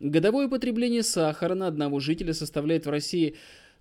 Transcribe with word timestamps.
Годовое 0.00 0.48
потребление 0.48 1.02
сахара 1.02 1.54
на 1.54 1.66
одного 1.66 1.98
жителя 1.98 2.32
составляет 2.32 2.86
в 2.86 2.90
России 2.90 3.34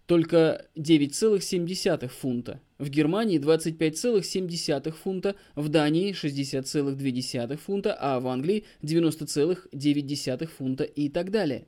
только 0.07 0.65
9,7 0.75 2.07
фунта, 2.07 2.59
в 2.79 2.89
Германии 2.89 3.39
25,7 3.39 4.91
фунта, 4.91 5.35
в 5.55 5.69
Дании 5.69 6.13
60,2 6.13 7.57
фунта, 7.57 7.93
а 7.99 8.19
в 8.19 8.27
Англии 8.27 8.63
90,9 8.81 10.47
фунта 10.47 10.83
и 10.85 11.09
так 11.09 11.29
далее. 11.29 11.67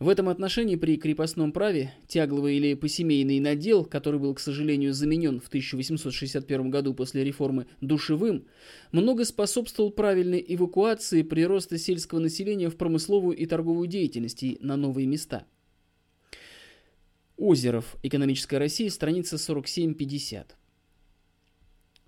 В 0.00 0.08
этом 0.08 0.30
отношении 0.30 0.76
при 0.76 0.96
крепостном 0.96 1.52
праве 1.52 1.92
тягловый 2.08 2.56
или 2.56 2.72
посемейный 2.72 3.38
надел, 3.38 3.84
который 3.84 4.18
был, 4.18 4.34
к 4.34 4.40
сожалению, 4.40 4.94
заменен 4.94 5.40
в 5.40 5.48
1861 5.48 6.70
году 6.70 6.94
после 6.94 7.22
реформы 7.22 7.66
душевым, 7.82 8.46
много 8.92 9.26
способствовал 9.26 9.90
правильной 9.90 10.42
эвакуации 10.48 11.20
прироста 11.20 11.76
сельского 11.76 12.18
населения 12.18 12.70
в 12.70 12.76
промысловую 12.76 13.36
и 13.36 13.44
торговую 13.44 13.88
деятельность 13.88 14.42
и 14.42 14.56
на 14.62 14.78
новые 14.78 15.06
места. 15.06 15.44
Озеров. 17.36 17.96
Экономическая 18.02 18.56
Россия. 18.56 18.88
Страница 18.88 19.36
47-50. 19.36 20.46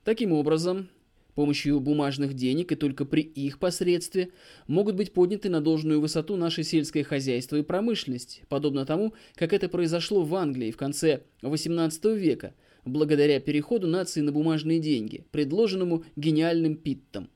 Таким 0.03 0.33
образом, 0.33 0.89
помощью 1.35 1.81
бумажных 1.81 2.35
денег 2.35 2.73
и 2.73 2.77
только 2.77 3.05
при 3.05 3.23
их 3.23 3.59
посредстве 3.59 4.31
могут 4.67 4.97
быть 4.97 5.13
подняты 5.13 5.49
на 5.49 5.61
должную 5.61 6.01
высоту 6.01 6.37
наше 6.37 6.63
сельское 6.63 7.05
хозяйство 7.05 7.57
и 7.57 7.63
промышленность, 7.63 8.43
подобно 8.49 8.85
тому, 8.87 9.15
как 9.35 9.53
это 9.53 9.69
произошло 9.69 10.23
в 10.23 10.35
Англии 10.35 10.71
в 10.71 10.77
конце 10.77 11.23
XVIII 11.43 12.17
века, 12.17 12.55
благодаря 12.85 13.41
переходу 13.41 13.87
нации 13.87 14.21
на 14.21 14.33
бумажные 14.33 14.79
деньги, 14.79 15.25
предложенному 15.31 16.05
гениальным 16.17 16.77
Питтом. 16.77 17.31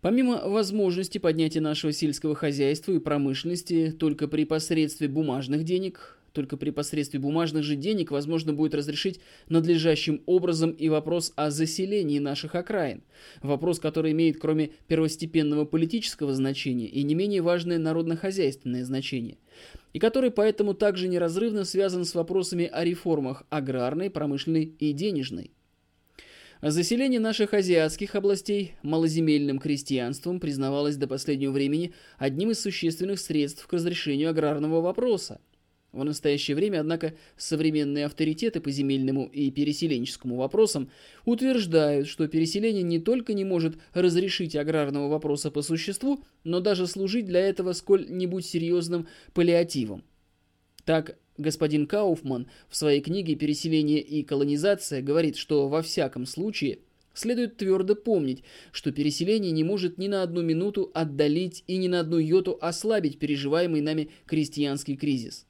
Помимо 0.00 0.48
возможности 0.48 1.18
поднятия 1.18 1.60
нашего 1.60 1.92
сельского 1.92 2.34
хозяйства 2.34 2.92
и 2.92 2.98
промышленности 2.98 3.90
только 3.90 4.28
при 4.28 4.44
посредстве 4.44 5.08
бумажных 5.08 5.64
денег, 5.64 6.19
только 6.32 6.56
при 6.56 6.70
посредстве 6.70 7.20
бумажных 7.20 7.64
же 7.64 7.76
денег 7.76 8.10
возможно 8.10 8.52
будет 8.52 8.74
разрешить 8.74 9.20
надлежащим 9.48 10.22
образом 10.26 10.70
и 10.70 10.88
вопрос 10.88 11.32
о 11.36 11.50
заселении 11.50 12.18
наших 12.18 12.54
окраин. 12.54 13.02
Вопрос, 13.42 13.78
который 13.80 14.12
имеет 14.12 14.40
кроме 14.40 14.70
первостепенного 14.86 15.64
политического 15.64 16.32
значения 16.34 16.86
и 16.86 17.02
не 17.02 17.14
менее 17.14 17.42
важное 17.42 17.78
народно-хозяйственное 17.78 18.84
значение. 18.84 19.38
И 19.92 19.98
который 19.98 20.30
поэтому 20.30 20.74
также 20.74 21.08
неразрывно 21.08 21.64
связан 21.64 22.04
с 22.04 22.14
вопросами 22.14 22.66
о 22.66 22.84
реформах 22.84 23.44
аграрной, 23.50 24.10
промышленной 24.10 24.64
и 24.64 24.92
денежной. 24.92 25.50
Заселение 26.62 27.20
наших 27.20 27.54
азиатских 27.54 28.14
областей 28.14 28.74
малоземельным 28.82 29.58
крестьянством 29.58 30.40
признавалось 30.40 30.96
до 30.96 31.08
последнего 31.08 31.52
времени 31.52 31.94
одним 32.18 32.50
из 32.50 32.60
существенных 32.60 33.18
средств 33.18 33.66
к 33.66 33.72
разрешению 33.72 34.28
аграрного 34.28 34.82
вопроса. 34.82 35.40
В 35.92 36.04
настоящее 36.04 36.54
время, 36.54 36.80
однако, 36.80 37.14
современные 37.36 38.06
авторитеты 38.06 38.60
по 38.60 38.70
земельному 38.70 39.26
и 39.26 39.50
переселенческому 39.50 40.36
вопросам 40.36 40.88
утверждают, 41.24 42.06
что 42.06 42.28
переселение 42.28 42.84
не 42.84 43.00
только 43.00 43.34
не 43.34 43.44
может 43.44 43.76
разрешить 43.92 44.54
аграрного 44.54 45.08
вопроса 45.08 45.50
по 45.50 45.62
существу, 45.62 46.22
но 46.44 46.60
даже 46.60 46.86
служить 46.86 47.26
для 47.26 47.40
этого 47.40 47.72
сколь-нибудь 47.72 48.46
серьезным 48.46 49.08
паллиативом. 49.34 50.04
Так, 50.84 51.18
господин 51.36 51.88
Кауфман 51.88 52.46
в 52.68 52.76
своей 52.76 53.00
книге 53.00 53.34
«Переселение 53.34 54.00
и 54.00 54.22
колонизация» 54.22 55.02
говорит, 55.02 55.36
что 55.36 55.68
во 55.68 55.82
всяком 55.82 56.24
случае 56.24 56.78
следует 57.14 57.56
твердо 57.56 57.96
помнить, 57.96 58.44
что 58.70 58.92
переселение 58.92 59.50
не 59.50 59.64
может 59.64 59.98
ни 59.98 60.06
на 60.06 60.22
одну 60.22 60.42
минуту 60.42 60.92
отдалить 60.94 61.64
и 61.66 61.78
ни 61.78 61.88
на 61.88 62.00
одну 62.00 62.18
йоту 62.18 62.56
ослабить 62.60 63.18
переживаемый 63.18 63.80
нами 63.80 64.10
крестьянский 64.26 64.96
кризис. 64.96 65.46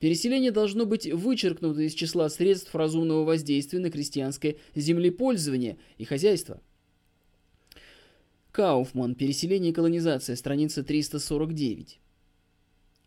Переселение 0.00 0.50
должно 0.50 0.86
быть 0.86 1.10
вычеркнуто 1.10 1.80
из 1.80 1.94
числа 1.94 2.28
средств 2.28 2.74
разумного 2.74 3.24
воздействия 3.24 3.78
на 3.78 3.90
крестьянское 3.90 4.56
землепользование 4.74 5.78
и 5.98 6.04
хозяйство. 6.04 6.60
Кауфман. 8.52 9.14
Переселение 9.14 9.72
и 9.72 9.74
колонизация. 9.74 10.36
Страница 10.36 10.82
349. 10.82 11.98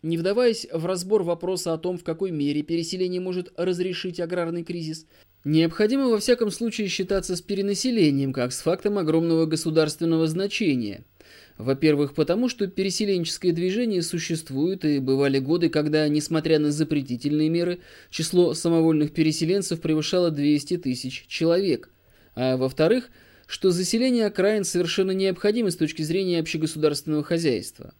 Не 0.04 0.18
вдаваясь 0.18 0.68
в 0.72 0.86
разбор 0.86 1.24
вопроса 1.24 1.74
о 1.74 1.78
том, 1.78 1.98
в 1.98 2.04
какой 2.04 2.32
мере 2.32 2.62
переселение 2.62 3.20
может 3.20 3.52
разрешить 3.58 4.20
аграрный 4.20 4.64
кризис, 4.64 5.06
необходимо 5.44 6.10
во 6.10 6.20
всяком 6.20 6.52
случае 6.52 6.88
считаться 6.88 7.36
с 7.36 7.42
перенаселением 7.42 8.32
как 8.32 8.54
с 8.54 8.62
фактом 8.62 8.98
огромного 8.98 9.46
государственного 9.46 10.28
значения– 10.28 11.04
во-первых, 11.58 12.14
потому 12.14 12.50
что 12.50 12.68
переселенческое 12.68 13.52
движение 13.52 14.04
существует, 14.04 14.86
и 14.86 15.00
бывали 15.00 15.40
годы, 15.40 15.70
когда, 15.70 16.08
несмотря 16.08 16.60
на 16.60 16.72
запретительные 16.72 17.50
меры, 17.50 17.80
число 18.12 18.54
самовольных 18.54 19.12
переселенцев 19.12 19.82
превышало 19.82 20.30
200 20.30 20.78
тысяч 20.78 21.26
человек. 21.28 21.90
А 22.36 22.58
во-вторых, 22.58 23.10
что 23.48 23.72
заселение 23.72 24.28
окраин 24.28 24.66
совершенно 24.66 25.12
необходимо 25.12 25.72
с 25.72 25.76
точки 25.76 26.04
зрения 26.04 26.40
общегосударственного 26.40 27.24
хозяйства. 27.24 27.96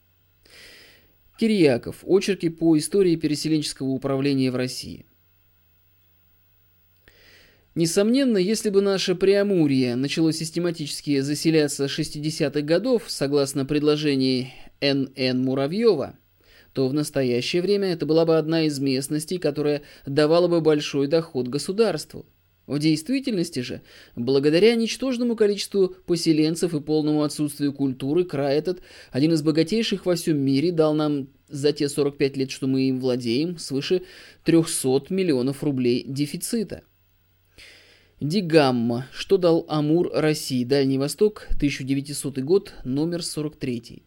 Кирьяков. 1.40 2.04
Очерки 2.04 2.50
по 2.50 2.78
истории 2.78 3.16
переселенческого 3.16 3.90
управления 3.90 4.52
в 4.52 4.56
России. 4.56 5.07
Несомненно, 7.78 8.40
если 8.40 8.72
бы 8.72 8.82
наше 8.82 9.14
Преамурье 9.14 9.96
начало 9.96 10.34
систематически 10.34 11.20
заселяться 11.20 11.88
с 11.88 12.00
60-х 12.00 12.62
годов, 12.62 13.04
согласно 13.06 13.68
предложению 13.68 14.48
Н.Н. 14.82 15.44
Муравьева, 15.44 16.18
то 16.74 16.88
в 16.88 16.94
настоящее 16.96 17.62
время 17.62 17.94
это 17.94 18.08
была 18.08 18.26
бы 18.26 18.40
одна 18.40 18.64
из 18.64 18.80
местностей, 18.80 19.38
которая 19.38 19.84
давала 20.08 20.48
бы 20.48 20.60
большой 20.60 21.06
доход 21.06 21.50
государству. 21.50 22.26
В 22.66 22.80
действительности 22.80 23.60
же, 23.60 23.84
благодаря 24.16 24.74
ничтожному 24.74 25.36
количеству 25.36 25.90
поселенцев 26.08 26.74
и 26.74 26.82
полному 26.82 27.22
отсутствию 27.22 27.74
культуры, 27.74 28.24
край 28.24 28.58
этот, 28.58 28.82
один 29.12 29.34
из 29.34 29.44
богатейших 29.44 30.08
во 30.08 30.16
всем 30.16 30.40
мире, 30.40 30.72
дал 30.72 30.96
нам 30.96 31.28
за 31.48 31.74
те 31.74 31.90
45 31.90 32.38
лет, 32.38 32.50
что 32.50 32.66
мы 32.66 32.90
им 32.90 33.00
владеем, 33.00 33.60
свыше 33.60 34.02
300 34.46 35.14
миллионов 35.14 35.64
рублей 35.64 36.04
дефицита. 36.08 36.82
Дигамма. 38.20 39.06
Что 39.14 39.38
дал 39.38 39.64
Амур 39.70 40.10
России? 40.12 40.64
Дальний 40.64 40.98
Восток, 40.98 41.46
1900 41.50 42.40
год, 42.40 42.74
номер 42.84 43.22
43. 43.22 44.02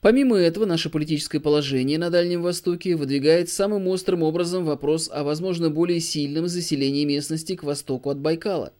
Помимо 0.00 0.36
этого, 0.36 0.66
наше 0.66 0.90
политическое 0.90 1.38
положение 1.38 1.98
на 1.98 2.10
Дальнем 2.10 2.42
Востоке 2.42 2.96
выдвигает 2.96 3.48
самым 3.48 3.86
острым 3.86 4.24
образом 4.24 4.64
вопрос 4.64 5.08
о, 5.08 5.22
возможно, 5.22 5.70
более 5.70 6.00
сильном 6.00 6.48
заселении 6.48 7.04
местности 7.04 7.54
к 7.54 7.62
востоку 7.62 8.10
от 8.10 8.18
Байкала. 8.18 8.72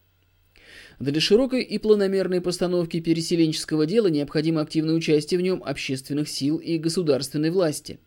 Для 0.99 1.21
широкой 1.21 1.63
и 1.63 1.79
планомерной 1.79 2.41
постановки 2.41 2.99
переселенческого 2.99 3.87
дела 3.87 4.09
необходимо 4.09 4.61
активное 4.61 4.97
участие 4.97 5.39
в 5.39 5.43
нем 5.45 5.63
общественных 5.65 6.29
сил 6.29 6.57
и 6.57 6.79
государственной 6.79 7.51
власти. 7.51 8.01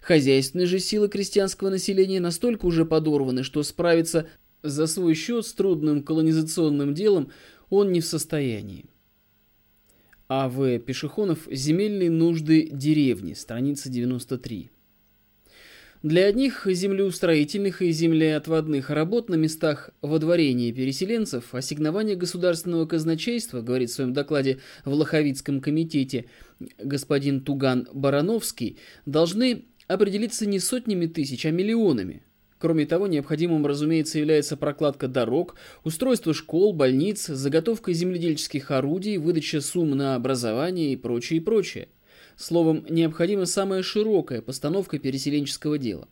Хозяйственные 0.00 0.66
же 0.66 0.80
силы 0.80 1.08
крестьянского 1.08 1.70
населения 1.70 2.20
настолько 2.20 2.66
уже 2.66 2.84
подорваны, 2.84 3.44
что 3.44 3.62
справиться 3.62 4.26
за 4.62 4.86
свой 4.86 5.14
счет 5.14 5.46
с 5.46 5.52
трудным 5.52 6.02
колонизационным 6.02 6.94
делом 6.94 7.30
он 7.70 7.92
не 7.92 8.00
в 8.00 8.06
состоянии. 8.06 8.86
А. 10.28 10.48
В. 10.48 10.78
Пешехонов 10.78 11.46
«Земельные 11.50 12.10
нужды 12.10 12.68
деревни», 12.72 13.34
страница 13.34 13.90
93. 13.90 14.70
Для 16.02 16.26
одних 16.26 16.66
землеустроительных 16.66 17.80
и 17.80 17.92
землеотводных 17.92 18.90
работ 18.90 19.28
на 19.28 19.36
местах 19.36 19.90
водворения 20.00 20.72
переселенцев 20.72 21.54
ассигнование 21.54 22.16
государственного 22.16 22.86
казначейства, 22.86 23.60
говорит 23.60 23.90
в 23.90 23.94
своем 23.94 24.12
докладе 24.12 24.58
в 24.84 24.92
Лоховицком 24.92 25.60
комитете 25.60 26.24
господин 26.78 27.40
Туган 27.42 27.88
Барановский, 27.92 28.78
должны 29.06 29.66
определиться 29.86 30.44
не 30.44 30.58
сотнями 30.58 31.06
тысяч, 31.06 31.46
а 31.46 31.50
миллионами– 31.50 32.22
Кроме 32.62 32.86
того, 32.86 33.08
необходимым, 33.08 33.66
разумеется, 33.66 34.20
является 34.20 34.56
прокладка 34.56 35.08
дорог, 35.08 35.56
устройство 35.82 36.32
школ, 36.32 36.72
больниц, 36.72 37.26
заготовка 37.26 37.92
земледельческих 37.92 38.70
орудий, 38.70 39.16
выдача 39.16 39.60
сумм 39.60 39.96
на 39.96 40.14
образование 40.14 40.92
и 40.92 40.96
прочее, 40.96 41.40
и 41.40 41.42
прочее. 41.42 41.88
Словом, 42.36 42.86
необходима 42.88 43.46
самая 43.46 43.82
широкая 43.82 44.42
постановка 44.42 45.00
переселенческого 45.00 45.76
дела. 45.76 46.06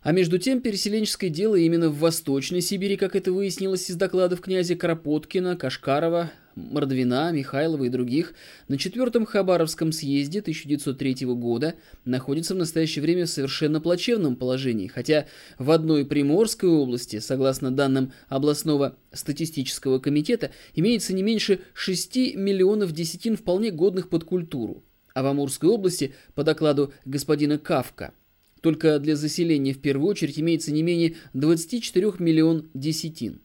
А 0.00 0.12
между 0.12 0.38
тем 0.38 0.60
переселенческое 0.60 1.28
дело 1.28 1.56
именно 1.56 1.88
в 1.88 1.98
Восточной 1.98 2.60
Сибири, 2.60 2.96
как 2.96 3.16
это 3.16 3.32
выяснилось 3.32 3.90
из 3.90 3.96
докладов 3.96 4.40
князя 4.40 4.76
Кропоткина, 4.76 5.56
Кашкарова, 5.56 6.30
Мордвина, 6.54 7.32
Михайлова 7.32 7.84
и 7.84 7.88
других, 7.88 8.34
на 8.68 8.78
четвертом 8.78 9.26
Хабаровском 9.26 9.90
съезде 9.90 10.38
1903 10.38 11.26
года 11.34 11.74
находится 12.04 12.54
в 12.54 12.58
настоящее 12.58 13.02
время 13.02 13.26
в 13.26 13.30
совершенно 13.30 13.80
плачевном 13.80 14.36
положении, 14.36 14.86
хотя 14.86 15.26
в 15.58 15.70
одной 15.70 16.04
Приморской 16.04 16.68
области, 16.68 17.18
согласно 17.18 17.72
данным 17.72 18.12
областного 18.28 18.96
статистического 19.12 19.98
комитета, 19.98 20.52
имеется 20.74 21.12
не 21.12 21.24
меньше 21.24 21.60
6 21.74 22.36
миллионов 22.36 22.92
десятин 22.92 23.36
вполне 23.36 23.72
годных 23.72 24.10
под 24.10 24.22
культуру, 24.22 24.84
а 25.12 25.24
в 25.24 25.26
Амурской 25.26 25.68
области, 25.68 26.14
по 26.36 26.44
докладу 26.44 26.92
господина 27.04 27.58
Кавка, 27.58 28.12
только 28.60 28.98
для 28.98 29.16
заселения 29.16 29.74
в 29.74 29.80
первую 29.80 30.08
очередь 30.08 30.38
имеется 30.38 30.72
не 30.72 30.82
менее 30.82 31.16
24 31.32 32.12
миллион 32.18 32.68
десятин. 32.74 33.40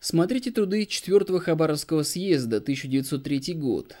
Смотрите 0.00 0.50
труды 0.50 0.84
4 0.84 1.40
Хабаровского 1.40 2.02
съезда, 2.02 2.58
1903 2.58 3.54
год. 3.54 3.94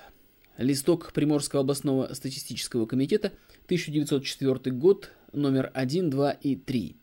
Листок 0.58 1.12
Приморского 1.12 1.62
областного 1.62 2.12
статистического 2.12 2.86
комитета, 2.86 3.32
1904 3.64 4.76
год, 4.76 5.10
номер 5.32 5.70
1, 5.74 6.10
2 6.10 6.30
и 6.32 6.56
3. 6.56 6.96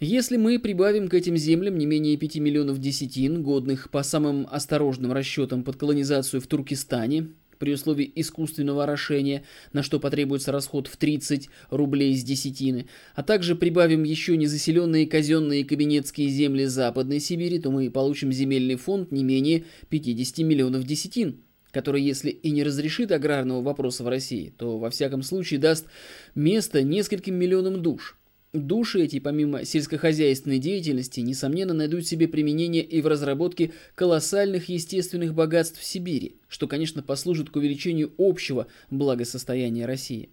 Если 0.00 0.36
мы 0.36 0.58
прибавим 0.58 1.06
к 1.08 1.14
этим 1.14 1.36
землям 1.36 1.78
не 1.78 1.86
менее 1.86 2.16
5 2.16 2.36
миллионов 2.36 2.78
десятин, 2.78 3.42
годных 3.42 3.88
по 3.90 4.02
самым 4.02 4.48
осторожным 4.50 5.12
расчетам 5.12 5.62
под 5.62 5.76
колонизацию 5.76 6.40
в 6.40 6.46
Туркестане, 6.48 7.28
при 7.62 7.74
условии 7.74 8.10
искусственного 8.16 8.82
орошения, 8.82 9.44
на 9.72 9.84
что 9.84 10.00
потребуется 10.00 10.50
расход 10.50 10.88
в 10.88 10.96
30 10.96 11.48
рублей 11.70 12.16
с 12.16 12.24
десятины, 12.24 12.88
а 13.14 13.22
также 13.22 13.54
прибавим 13.54 14.02
еще 14.02 14.36
незаселенные 14.36 15.06
казенные 15.06 15.64
кабинетские 15.64 16.28
земли 16.28 16.64
Западной 16.64 17.20
Сибири, 17.20 17.60
то 17.60 17.70
мы 17.70 17.88
получим 17.88 18.32
земельный 18.32 18.74
фонд 18.74 19.12
не 19.12 19.22
менее 19.22 19.62
50 19.90 20.38
миллионов 20.38 20.82
десятин 20.82 21.36
который, 21.70 22.02
если 22.02 22.28
и 22.28 22.50
не 22.50 22.64
разрешит 22.64 23.12
аграрного 23.12 23.62
вопроса 23.62 24.04
в 24.04 24.08
России, 24.08 24.52
то 24.58 24.78
во 24.78 24.90
всяком 24.90 25.22
случае 25.22 25.58
даст 25.58 25.86
место 26.34 26.82
нескольким 26.82 27.36
миллионам 27.36 27.80
душ– 27.80 28.18
Души 28.52 29.04
эти, 29.04 29.18
помимо 29.18 29.64
сельскохозяйственной 29.64 30.58
деятельности, 30.58 31.20
несомненно 31.20 31.72
найдут 31.72 32.06
себе 32.06 32.28
применение 32.28 32.84
и 32.84 33.00
в 33.00 33.06
разработке 33.06 33.72
колоссальных 33.94 34.68
естественных 34.68 35.32
богатств 35.32 35.82
Сибири, 35.82 36.36
что, 36.48 36.68
конечно, 36.68 37.02
послужит 37.02 37.48
к 37.48 37.56
увеличению 37.56 38.12
общего 38.18 38.66
благосостояния 38.90 39.86
России. 39.86 40.28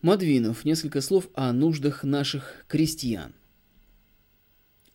Мадвинов. 0.00 0.64
Несколько 0.64 1.00
слов 1.00 1.28
о 1.34 1.52
нуждах 1.52 2.04
наших 2.04 2.64
крестьян. 2.68 3.34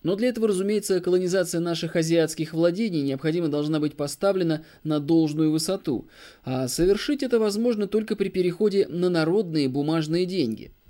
Но 0.01 0.15
для 0.15 0.29
этого, 0.29 0.47
разумеется, 0.47 1.01
колонизация 1.01 1.59
наших 1.59 1.97
азиатских 1.97 2.53
владений 2.53 3.01
необходимо 3.01 3.49
должна 3.49 3.81
быть 3.81 3.97
поставлена 3.97 4.63
на 4.85 5.01
должную 5.01 5.51
высоту, 5.51 6.07
а 6.45 6.69
совершить 6.69 7.21
это 7.21 7.37
возможно 7.37 7.85
только 7.85 8.15
при 8.15 8.29
переходе 8.29 8.87
на 8.87 9.09
народные 9.09 9.67
бумажные 9.67 10.25
деньги– 10.25 10.71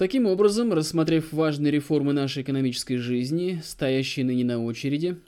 Таким 0.00 0.24
образом, 0.24 0.72
рассмотрев 0.72 1.30
важные 1.30 1.70
реформы 1.70 2.14
нашей 2.14 2.42
экономической 2.42 2.96
жизни, 2.96 3.60
стоящие 3.62 4.24
ныне 4.24 4.46
на 4.46 4.64
очереди, 4.64 5.18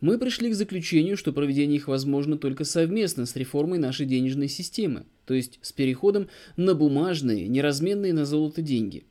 мы 0.00 0.16
пришли 0.16 0.50
к 0.50 0.54
заключению, 0.54 1.18
что 1.18 1.34
проведение 1.34 1.76
их 1.76 1.88
возможно 1.88 2.38
только 2.38 2.64
совместно 2.64 3.26
с 3.26 3.36
реформой 3.36 3.78
нашей 3.78 4.06
денежной 4.06 4.48
системы, 4.48 5.04
то 5.26 5.34
есть 5.34 5.58
с 5.60 5.72
переходом 5.72 6.28
на 6.56 6.74
бумажные, 6.74 7.48
неразменные 7.48 8.14
на 8.14 8.24
золото 8.24 8.62
деньги. 8.62 9.04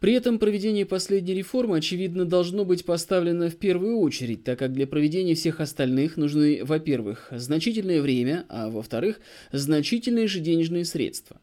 При 0.00 0.14
этом 0.14 0.40
проведение 0.40 0.86
последней 0.86 1.34
реформы, 1.34 1.76
очевидно, 1.76 2.24
должно 2.24 2.64
быть 2.64 2.84
поставлено 2.84 3.48
в 3.48 3.54
первую 3.54 3.98
очередь, 3.98 4.42
так 4.42 4.58
как 4.58 4.72
для 4.72 4.88
проведения 4.88 5.36
всех 5.36 5.60
остальных 5.60 6.16
нужны, 6.16 6.64
во-первых, 6.64 7.28
значительное 7.30 8.02
время, 8.02 8.44
а 8.48 8.70
во-вторых, 8.70 9.20
значительные 9.52 10.26
же 10.26 10.40
денежные 10.40 10.84
средства. 10.84 11.40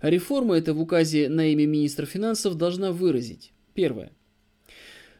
Реформа 0.00 0.56
эта 0.56 0.74
в 0.74 0.80
указе 0.80 1.28
на 1.28 1.52
имя 1.52 1.66
министра 1.66 2.06
финансов 2.06 2.56
должна 2.56 2.92
выразить. 2.92 3.52
Первое. 3.74 4.12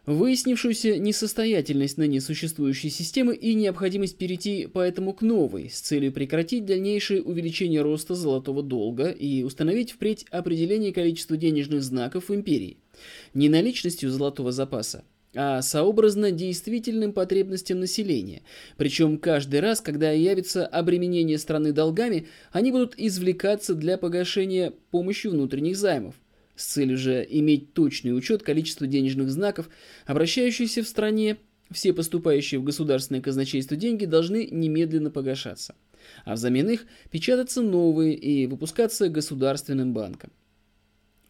Выяснившуюся 0.06 0.98
несостоятельность 0.98 1.98
ныне 1.98 2.20
существующей 2.20 2.88
системы 2.88 3.36
и 3.36 3.54
необходимость 3.54 4.16
перейти 4.16 4.66
поэтому 4.66 5.12
к 5.12 5.20
новой, 5.20 5.68
с 5.68 5.80
целью 5.80 6.12
прекратить 6.12 6.64
дальнейшее 6.64 7.22
увеличение 7.22 7.82
роста 7.82 8.14
золотого 8.14 8.62
долга 8.62 9.10
и 9.10 9.42
установить 9.42 9.92
впредь 9.92 10.24
определение 10.30 10.92
количества 10.92 11.36
денежных 11.36 11.82
знаков 11.82 12.28
в 12.28 12.34
империи, 12.34 12.78
не 13.34 13.48
наличностью 13.48 14.10
золотого 14.10 14.52
запаса, 14.52 15.04
а 15.34 15.62
сообразно 15.62 16.32
действительным 16.32 17.12
потребностям 17.12 17.80
населения. 17.80 18.42
Причем 18.76 19.18
каждый 19.18 19.60
раз, 19.60 19.80
когда 19.80 20.10
явится 20.10 20.66
обременение 20.66 21.38
страны 21.38 21.72
долгами, 21.72 22.26
они 22.52 22.72
будут 22.72 22.94
извлекаться 22.96 23.74
для 23.74 23.96
погашения 23.96 24.72
помощью 24.90 25.30
внутренних 25.32 25.76
займов. 25.76 26.14
С 26.56 26.66
целью 26.66 26.98
же 26.98 27.26
иметь 27.30 27.72
точный 27.72 28.16
учет 28.16 28.42
количества 28.42 28.86
денежных 28.86 29.30
знаков, 29.30 29.70
обращающихся 30.04 30.82
в 30.82 30.88
стране, 30.88 31.38
все 31.70 31.92
поступающие 31.92 32.58
в 32.58 32.64
государственное 32.64 33.22
казначейство 33.22 33.76
деньги 33.76 34.04
должны 34.04 34.48
немедленно 34.50 35.10
погашаться. 35.10 35.76
А 36.24 36.34
взамен 36.34 36.68
их 36.68 36.86
печататься 37.10 37.62
новые 37.62 38.14
и 38.14 38.46
выпускаться 38.46 39.08
государственным 39.08 39.92
банком. 39.92 40.32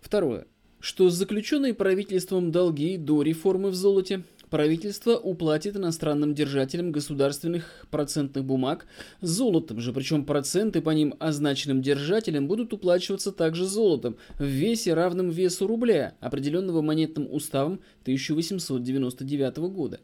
Второе 0.01 0.47
что 0.81 1.11
заключенные 1.11 1.75
правительством 1.75 2.51
долги 2.51 2.97
до 2.97 3.23
реформы 3.23 3.71
в 3.71 3.75
золоте 3.75 4.25
правительство 4.49 5.17
уплатит 5.17 5.77
иностранным 5.77 6.35
держателям 6.35 6.91
государственных 6.91 7.87
процентных 7.91 8.45
бумаг 8.45 8.87
золотом 9.21 9.81
же, 9.81 9.93
причем 9.93 10.25
проценты 10.25 10.81
по 10.81 10.91
ним 10.91 11.15
означенным 11.21 11.83
держателям 11.83 12.49
будут 12.49 12.73
уплачиваться 12.73 13.31
также 13.31 13.67
золотом 13.67 14.17
в 14.39 14.45
весе 14.45 14.95
равном 14.95 15.31
весу 15.31 15.67
рубля, 15.67 16.17
определенного 16.21 16.83
монетным 16.83 17.29
уставом 17.31 17.81
1899 18.03 19.59
года. 19.59 20.01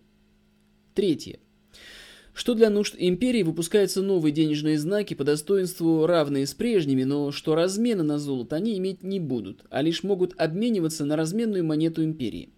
Третье 0.94 1.40
что 2.37 2.53
для 2.55 2.69
нужд 2.69 2.94
империи 2.99 3.43
выпускаются 3.43 4.03
новые 4.03 4.31
денежные 4.31 4.79
знаки 4.79 5.15
по 5.15 5.25
достоинству 5.25 6.05
равные 6.05 6.47
с 6.47 6.53
прежними, 6.53 7.03
но 7.03 7.33
что 7.33 7.55
размена 7.55 8.03
на 8.03 8.19
золото 8.19 8.56
они 8.56 8.77
иметь 8.77 9.03
не 9.03 9.19
будут, 9.19 9.65
а 9.71 9.81
лишь 9.81 10.03
могут 10.03 10.38
обмениваться 10.38 11.06
на 11.06 11.17
разменную 11.17 11.65
монету 11.65 12.05
империи. 12.05 12.50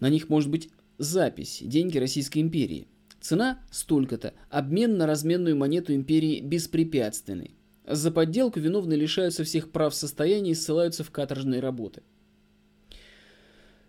На 0.00 0.10
них 0.10 0.28
может 0.28 0.50
быть 0.50 0.68
запись 0.98 1.60
«Деньги 1.62 1.96
Российской 1.96 2.40
империи». 2.40 2.88
Цена 3.22 3.58
столько-то, 3.70 4.34
обмен 4.50 4.98
на 4.98 5.06
разменную 5.06 5.56
монету 5.56 5.94
империи 5.94 6.40
беспрепятственный. 6.40 7.56
За 7.88 8.10
подделку 8.10 8.60
виновные 8.60 8.98
лишаются 8.98 9.44
всех 9.44 9.70
прав 9.70 9.94
состояния 9.94 10.50
и 10.50 10.54
ссылаются 10.54 11.04
в 11.04 11.10
каторжные 11.10 11.60
работы. 11.60 12.02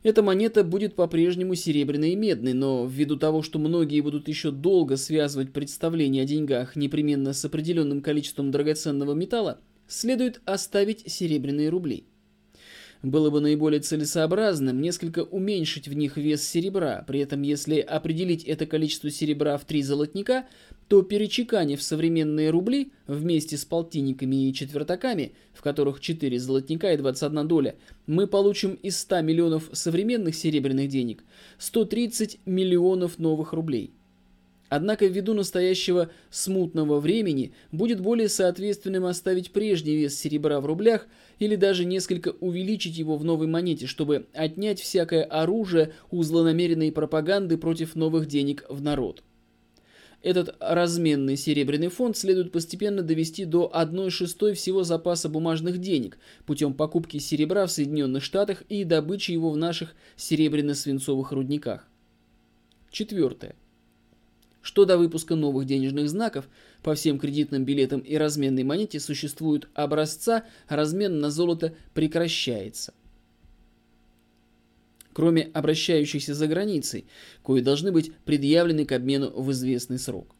Эта 0.03 0.21
монета 0.21 0.65
будет 0.65 0.95
по-прежнему 0.95 1.55
серебряной 1.55 2.11
и 2.11 2.15
медной, 2.17 2.51
но 2.51 2.85
ввиду 2.85 3.15
того, 3.15 3.41
что 3.41 3.57
многие 3.57 4.01
будут 4.01 4.27
еще 4.27 4.51
долго 4.51 4.97
связывать 4.97 5.53
представление 5.53 6.23
о 6.23 6.25
деньгах 6.27 6.75
непременно 6.75 7.31
с 7.31 7.43
определенным 7.45 8.01
количеством 8.01 8.51
драгоценного 8.51 9.13
металла, 9.13 9.61
следует 9.87 10.41
оставить 10.43 11.09
серебряные 11.09 11.69
рубли. 11.69 12.03
Было 13.01 13.29
бы 13.29 13.39
наиболее 13.41 13.81
целесообразным 13.81 14.79
несколько 14.79 15.23
уменьшить 15.23 15.87
в 15.89 15.93
них 15.93 16.15
вес 16.17 16.45
серебра, 16.47 17.03
при 17.05 17.19
этом 17.19 17.41
если 17.41 17.79
определить 17.79 18.43
это 18.43 18.65
количество 18.65 19.09
серебра 19.09 19.57
в 19.57 19.65
три 19.65 19.83
золотника, 19.83 20.47
то 20.87 21.01
перечеканив 21.01 21.81
современные 21.81 22.49
рубли 22.49 22.91
вместе 23.07 23.57
с 23.57 23.65
полтинниками 23.65 24.47
и 24.47 24.53
четвертаками, 24.53 25.33
в 25.53 25.61
которых 25.61 25.99
4 25.99 26.39
золотника 26.39 26.93
и 26.93 26.97
21 26.97 27.47
доля, 27.47 27.75
мы 28.05 28.27
получим 28.27 28.73
из 28.73 28.99
100 28.99 29.21
миллионов 29.21 29.69
современных 29.71 30.35
серебряных 30.35 30.89
денег 30.89 31.23
130 31.57 32.39
миллионов 32.45 33.19
новых 33.19 33.53
рублей– 33.53 33.93
Однако 34.75 35.05
ввиду 35.05 35.35
настоящего 35.35 36.09
смутного 36.31 36.99
времени 36.99 37.53
будет 37.71 38.01
более 38.01 38.27
соответственным 38.27 39.05
оставить 39.05 39.51
прежний 39.51 39.95
вес 39.95 40.17
серебра 40.17 40.59
в 40.59 40.65
рублях 40.65 41.05
или 41.37 41.55
даже 41.55 41.85
несколько 41.85 42.29
увеличить 42.29 42.97
его 42.97 43.15
в 43.15 43.23
новой 43.23 43.45
монете, 43.45 43.85
чтобы 43.85 44.25
отнять 44.33 44.81
всякое 44.81 45.25
оружие 45.25 45.93
у 46.09 46.23
злонамеренной 46.23 46.91
пропаганды 46.91 47.59
против 47.59 47.93
новых 47.93 48.25
денег 48.25 48.65
в 48.67 48.81
народ. 48.81 49.21
Этот 50.23 50.55
разменный 50.61 51.35
серебряный 51.35 51.89
фонд 51.89 52.15
следует 52.15 52.53
постепенно 52.53 53.01
довести 53.01 53.43
до 53.43 53.69
1 53.73 54.09
шестой 54.09 54.53
всего 54.53 54.83
запаса 54.85 55.27
бумажных 55.27 55.79
денег 55.79 56.17
путем 56.45 56.73
покупки 56.73 57.17
серебра 57.17 57.65
в 57.65 57.71
Соединенных 57.71 58.23
Штатах 58.23 58.63
и 58.69 58.85
добычи 58.85 59.31
его 59.31 59.51
в 59.51 59.57
наших 59.57 59.93
серебряно-свинцовых 60.15 61.31
рудниках. 61.31 61.87
Четвертое. 62.89 63.55
что 64.61 64.85
до 64.85 64.97
выпуска 64.97 65.35
новых 65.35 65.65
денежных 65.65 66.07
знаков 66.07 66.47
по 66.83 66.95
всем 66.95 67.19
кредитным 67.19 67.65
билетам 67.65 67.99
и 67.99 68.15
разменной 68.15 68.63
монете 68.63 69.01
существуют 69.01 69.67
образца, 69.73 70.45
размен 70.69 71.19
на 71.19 71.31
золото 71.31 71.75
прекращается. 71.93 72.93
Кроме 75.13 75.43
обращающихся 75.43 76.33
за 76.33 76.47
границей, 76.47 77.05
кои 77.43 77.61
должны 77.61 77.91
быть 77.91 78.13
предъявлены 78.25 78.85
к 78.85 78.91
обмену 78.91 79.29
в 79.29 79.51
известный 79.51 79.99
срок. 79.99 80.35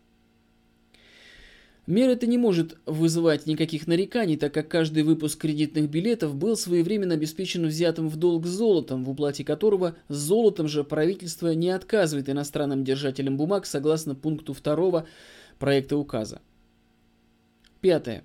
Мера 1.85 2.11
это 2.11 2.27
не 2.27 2.37
может 2.37 2.77
вызывать 2.85 3.45
никаких 3.45 3.87
нареканий, 3.87 4.37
так 4.37 4.53
как 4.53 4.69
каждый 4.69 5.03
выпуск 5.03 5.41
кредитных 5.41 5.89
билетов 5.89 6.33
был 6.33 6.55
своевременно 6.55 7.15
обеспечен 7.15 7.67
взятым 7.67 8.07
в 8.07 8.15
долг 8.15 8.45
золотом, 8.45 9.03
в 9.03 9.09
уплате 9.09 9.43
которого 9.43 9.97
золотом 10.07 10.69
же 10.69 10.85
правительство 10.85 11.53
не 11.53 11.69
отказывает 11.71 12.29
иностранным 12.29 12.85
держателям 12.85 13.35
бумаг 13.35 13.65
согласно 13.65 14.15
пункту 14.15 14.53
2 14.53 15.05
проекта 15.59 15.97
указа. 15.97 16.41
Пятое. 17.81 18.23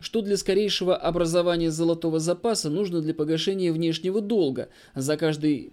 Что 0.00 0.20
для 0.20 0.36
скорейшего 0.36 0.96
образования 0.96 1.70
золотого 1.70 2.18
запаса 2.18 2.68
нужно 2.68 3.00
для 3.00 3.14
погашения 3.14 3.72
внешнего 3.72 4.20
долга 4.20 4.70
за 4.96 5.16
каждый 5.16 5.72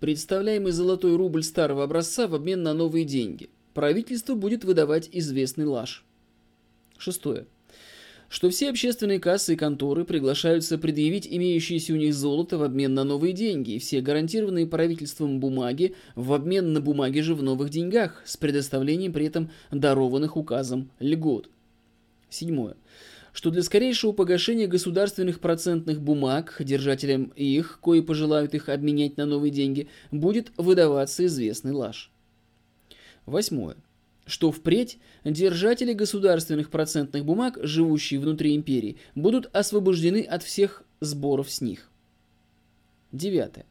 представляемый 0.00 0.72
золотой 0.72 1.14
рубль 1.14 1.42
старого 1.42 1.84
образца 1.84 2.26
в 2.26 2.34
обмен 2.34 2.62
на 2.62 2.74
новые 2.74 3.04
деньги. 3.04 3.50
Правительство 3.74 4.34
будет 4.34 4.64
выдавать 4.64 5.08
известный 5.12 5.66
лаж. 5.66 6.04
Шестое. 6.98 7.46
Что 8.28 8.48
все 8.48 8.70
общественные 8.70 9.18
кассы 9.18 9.54
и 9.54 9.56
конторы 9.56 10.04
приглашаются 10.04 10.78
предъявить 10.78 11.26
имеющиеся 11.28 11.92
у 11.92 11.96
них 11.96 12.14
золото 12.14 12.58
в 12.58 12.62
обмен 12.62 12.94
на 12.94 13.04
новые 13.04 13.32
деньги 13.32 13.72
и 13.72 13.78
все 13.78 14.00
гарантированные 14.00 14.66
правительством 14.66 15.40
бумаги 15.40 15.96
в 16.14 16.32
обмен 16.32 16.72
на 16.72 16.80
бумаги 16.80 17.20
же 17.20 17.34
в 17.34 17.42
новых 17.42 17.70
деньгах 17.70 18.22
с 18.24 18.36
предоставлением 18.36 19.12
при 19.12 19.26
этом 19.26 19.50
дарованных 19.72 20.36
указом 20.36 20.90
льгот. 21.00 21.50
Седьмое 22.28 22.76
что 23.32 23.50
для 23.50 23.62
скорейшего 23.62 24.12
погашения 24.12 24.66
государственных 24.66 25.40
процентных 25.40 26.00
бумаг 26.00 26.56
держателям 26.60 27.32
их, 27.36 27.78
кои 27.80 28.00
пожелают 28.00 28.54
их 28.54 28.68
обменять 28.68 29.16
на 29.16 29.26
новые 29.26 29.50
деньги, 29.50 29.88
будет 30.10 30.52
выдаваться 30.56 31.26
известный 31.26 31.72
лаж. 31.72 32.10
Восьмое 33.26 33.76
что 34.30 34.52
впредь 34.52 34.98
держатели 35.24 35.92
государственных 35.92 36.70
процентных 36.70 37.24
бумаг, 37.24 37.58
живущие 37.62 38.20
внутри 38.20 38.54
империи, 38.54 38.96
будут 39.14 39.50
освобождены 39.54 40.22
от 40.22 40.42
всех 40.42 40.84
сборов 41.00 41.50
с 41.50 41.60
них. 41.60 41.90
Девятое. 43.12 43.66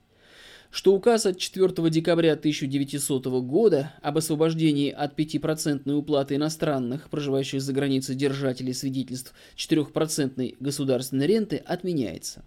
Что 0.72 0.94
указ 0.94 1.26
от 1.26 1.38
4 1.40 1.90
декабря 1.90 2.34
1900 2.34 3.26
года 3.44 3.94
об 4.02 4.18
освобождении 4.18 4.92
от 4.92 5.20
5% 5.20 5.92
уплаты 5.92 6.36
иностранных, 6.36 7.10
проживающих 7.10 7.62
за 7.62 7.74
границей 7.74 8.16
держателей 8.16 8.76
свидетельств 8.76 9.34
4% 9.56 10.56
государственной 10.60 11.26
ренты 11.26 11.58
отменяется. 11.58 12.44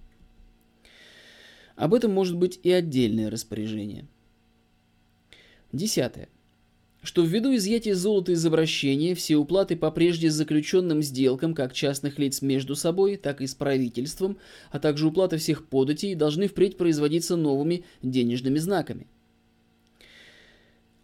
Об 1.75 1.95
этом 1.95 2.13
может 2.13 2.37
быть 2.37 2.61
и 2.63 2.71
отдельное 2.71 3.29
распоряжение. 3.29 4.07
Десятое 5.73 6.29
что 7.03 7.23
ввиду 7.23 7.55
изъятия 7.57 7.95
золота 7.95 8.33
из 8.33 8.47
обращения 8.47 9.15
все 9.15 9.37
уплаты 9.37 9.77
по 9.77 9.91
прежде 9.91 10.31
заключенным 10.31 11.03
сделкам 11.03 11.53
как 11.53 11.73
частных 11.73 12.19
лиц 12.19 12.43
между 12.43 12.77
собой, 12.77 13.17
так 13.17 13.41
и 13.41 13.47
с 13.47 13.55
правительством, 13.55 14.39
а 14.71 14.79
также 14.79 15.09
уплата 15.09 15.37
всех 15.37 15.67
податей 15.67 16.15
должны 16.15 16.47
впредь 16.47 16.77
производиться 16.77 17.37
новыми 17.37 17.85
денежными 18.03 18.59
знаками. 18.59 19.09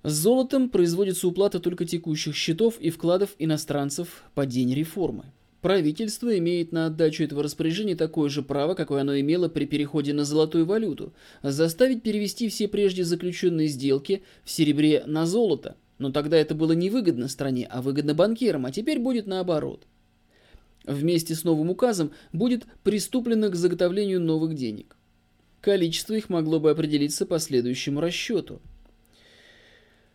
С 0.05 0.13
золотом 0.13 0.71
производится 0.71 1.27
уплата 1.27 1.59
только 1.59 1.85
текущих 1.85 2.37
счетов 2.37 2.79
и 2.79 2.91
вкладов 2.91 3.31
иностранцев 3.41 4.23
по 4.35 4.47
день 4.47 4.73
реформы. 4.73 5.25
Правительство 5.61 6.39
имеет 6.39 6.71
на 6.71 6.87
отдачу 6.87 7.25
этого 7.25 7.43
распоряжения 7.43 7.97
такое 7.97 8.31
же 8.31 8.43
право, 8.43 8.75
какое 8.75 9.01
оно 9.01 9.19
имело 9.19 9.49
при 9.49 9.65
переходе 9.65 10.13
на 10.13 10.25
золотую 10.25 10.65
валюту– 10.65 11.13
заставить 11.43 12.05
перевести 12.05 12.49
все 12.49 12.69
прежде 12.69 13.03
заключенные 13.03 13.67
сделки 13.67 14.23
в 14.45 14.51
серебре 14.53 15.03
на 15.05 15.27
золото– 15.27 15.77
но 15.99 16.11
тогда 16.11 16.37
это 16.37 16.55
было 16.55 16.73
невыгодно 16.73 17.29
стране, 17.29 17.67
а 17.71 17.83
выгодно 17.83 18.15
банкирам, 18.15 18.67
а 18.67 18.73
теперь 18.73 18.99
будет 18.99 19.27
наоборот. 19.27 19.87
Вместе 20.85 21.35
с 21.35 21.45
новым 21.45 21.71
указом 21.71 22.13
будет 22.33 22.65
приступлено 22.83 23.51
к 23.51 23.57
заготовлению 23.57 24.21
новых 24.21 24.55
денег. 24.55 24.97
Количество 25.61 26.15
их 26.15 26.31
могло 26.31 26.61
бы 26.61 26.71
определиться 26.71 27.27
по 27.27 27.39
следующему 27.39 28.01
расчету. 28.01 28.63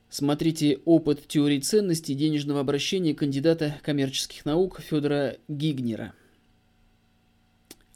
Смотрите 0.10 0.80
опыт 0.86 1.28
теории 1.28 1.60
ценностей 1.60 2.16
денежного 2.16 2.62
обращения 2.62 3.14
кандидата 3.14 3.80
коммерческих 3.84 4.46
наук 4.46 4.80
Федора 4.80 5.38
Гигнера. 5.48 6.14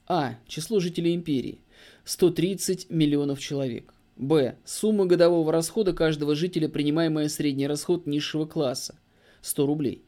А. 0.08 0.36
Число 0.48 0.80
жителей 0.80 1.16
империи. 1.16 1.62
130 2.06 2.90
миллионов 2.90 3.40
человек. 3.40 3.94
Б. 4.18 4.56
Сумма 4.66 5.06
годового 5.06 5.52
расхода 5.52 5.94
каждого 5.94 6.34
жителя, 6.34 6.68
принимаемая 6.68 7.30
средний 7.30 7.68
расход 7.68 8.08
низшего 8.08 8.48
класса– 8.48 8.98
100 9.42 9.66
рублей. 9.68 10.04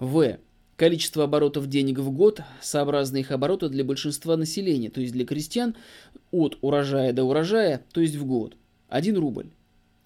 В. 0.00 0.38
Количество 0.76 1.24
оборотов 1.24 1.68
денег 1.68 2.00
в 2.00 2.10
год, 2.10 2.40
сообразно 2.60 3.18
их 3.18 3.30
оборота 3.30 3.68
для 3.68 3.84
большинства 3.84 4.36
населения, 4.36 4.90
то 4.90 5.00
есть 5.00 5.12
для 5.12 5.24
крестьян 5.24 5.76
от 6.32 6.58
урожая 6.60 7.12
до 7.12 7.22
урожая, 7.22 7.86
то 7.92 8.00
есть 8.00 8.16
в 8.16 8.26
год. 8.26 8.56
1 8.88 9.16
рубль. 9.16 9.50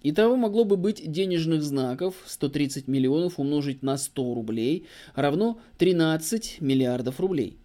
Итого 0.03 0.37
могло 0.37 0.65
бы 0.65 0.77
быть 0.77 1.11
денежных 1.11 1.63
знаков 1.63 2.17
130 2.27 2.89
миллионов 2.89 3.41
умножить 3.41 3.83
на 3.83 3.97
100 3.97 4.35
рублей 4.35 4.87
равно 5.15 5.59
13 5.79 6.61
миллиардов 6.61 7.19
рублей. 7.21 7.59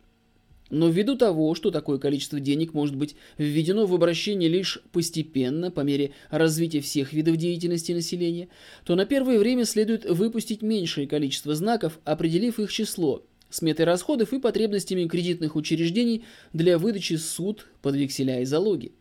Но 0.71 0.89
ввиду 0.89 1.15
того, 1.15 1.53
что 1.53 1.69
такое 1.69 1.99
количество 1.99 2.39
денег 2.39 2.73
может 2.73 2.95
быть 2.95 3.15
введено 3.37 3.85
в 3.85 3.93
обращение 3.93 4.49
лишь 4.49 4.81
постепенно, 4.91 5.69
по 5.69 5.81
мере 5.81 6.11
развития 6.31 6.81
всех 6.81 7.13
видов 7.13 7.37
деятельности 7.37 7.91
населения, 7.91 8.47
то 8.83 8.95
на 8.95 9.05
первое 9.05 9.37
время 9.37 9.65
следует 9.65 10.05
выпустить 10.05 10.63
меньшее 10.63 11.07
количество 11.07 11.53
знаков, 11.53 11.99
определив 12.03 12.59
их 12.59 12.71
число, 12.71 13.23
сметой 13.51 13.85
расходов 13.85 14.33
и 14.33 14.39
потребностями 14.39 15.07
кредитных 15.07 15.55
учреждений 15.55 16.25
для 16.51 16.79
выдачи 16.79 17.13
суд 17.13 17.67
под 17.83 17.95
векселя 17.95 18.41
и 18.41 18.45
залоги. 18.45 18.91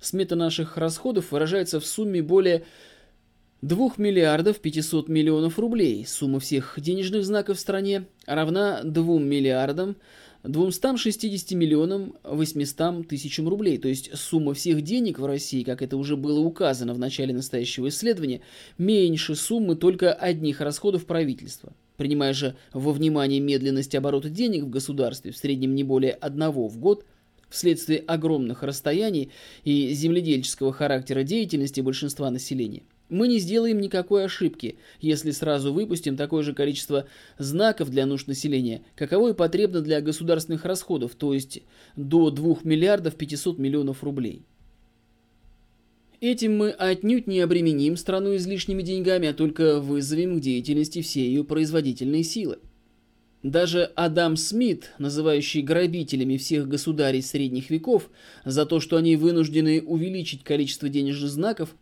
Смета 0.00 0.36
наших 0.36 0.76
расходов 0.76 1.32
выражается 1.32 1.80
в 1.80 1.86
сумме 1.86 2.22
более 2.22 2.64
2 3.62 3.94
миллиардов 3.96 4.60
500 4.60 5.08
миллионов 5.08 5.58
рублей. 5.58 6.06
Сумма 6.06 6.38
всех 6.38 6.74
денежных 6.76 7.24
знаков 7.24 7.56
в 7.56 7.60
стране 7.60 8.06
равна 8.26 8.82
2 8.84 9.18
миллиардам 9.18 9.96
260 10.44 11.52
миллионам 11.52 12.14
800 12.22 13.08
тысячам 13.08 13.48
рублей. 13.48 13.78
То 13.78 13.88
есть 13.88 14.16
сумма 14.16 14.54
всех 14.54 14.82
денег 14.82 15.18
в 15.18 15.26
России, 15.26 15.62
как 15.62 15.82
это 15.82 15.96
уже 15.96 16.16
было 16.16 16.40
указано 16.40 16.94
в 16.94 16.98
начале 16.98 17.34
настоящего 17.34 17.88
исследования, 17.88 18.40
меньше 18.76 19.34
суммы 19.34 19.76
только 19.76 20.12
одних 20.12 20.60
расходов 20.60 21.06
правительства. 21.06 21.72
Принимая 21.96 22.32
же 22.32 22.56
во 22.72 22.92
внимание 22.92 23.40
медленность 23.40 23.94
оборота 23.94 24.30
денег 24.30 24.64
в 24.64 24.70
государстве 24.70 25.32
в 25.32 25.36
среднем 25.36 25.74
не 25.74 25.82
более 25.82 26.12
одного 26.12 26.68
в 26.68 26.78
год, 26.78 27.04
вследствие 27.48 28.00
огромных 28.00 28.62
расстояний 28.62 29.30
и 29.64 29.92
земледельческого 29.92 30.72
характера 30.72 31.22
деятельности 31.24 31.80
большинства 31.80 32.30
населения– 32.30 32.82
мы 33.08 33.28
не 33.28 33.38
сделаем 33.38 33.80
никакой 33.80 34.24
ошибки, 34.24 34.76
если 35.00 35.30
сразу 35.30 35.72
выпустим 35.72 36.16
такое 36.16 36.42
же 36.42 36.54
количество 36.54 37.06
знаков 37.38 37.90
для 37.90 38.06
нужд 38.06 38.26
населения, 38.26 38.82
каково 38.94 39.30
и 39.30 39.34
потребно 39.34 39.80
для 39.80 40.00
государственных 40.00 40.64
расходов, 40.64 41.14
то 41.14 41.32
есть 41.32 41.62
до 41.96 42.30
2 42.30 42.58
миллиардов 42.64 43.16
500 43.16 43.58
миллионов 43.58 44.04
рублей. 44.04 44.42
Этим 46.20 46.56
мы 46.56 46.70
отнюдь 46.70 47.28
не 47.28 47.40
обременим 47.40 47.96
страну 47.96 48.34
излишними 48.34 48.82
деньгами, 48.82 49.28
а 49.28 49.34
только 49.34 49.80
вызовем 49.80 50.38
к 50.38 50.40
деятельности 50.40 51.00
все 51.00 51.20
ее 51.20 51.44
производительные 51.44 52.24
силы. 52.24 52.58
Даже 53.44 53.84
Адам 53.94 54.36
Смит, 54.36 54.90
называющий 54.98 55.62
грабителями 55.62 56.36
всех 56.36 56.66
государей 56.66 57.22
средних 57.22 57.70
веков 57.70 58.10
за 58.44 58.66
то, 58.66 58.80
что 58.80 58.96
они 58.96 59.14
вынуждены 59.14 59.80
увеличить 59.80 60.42
количество 60.42 60.88
денежных 60.88 61.30
знаков, 61.30 61.76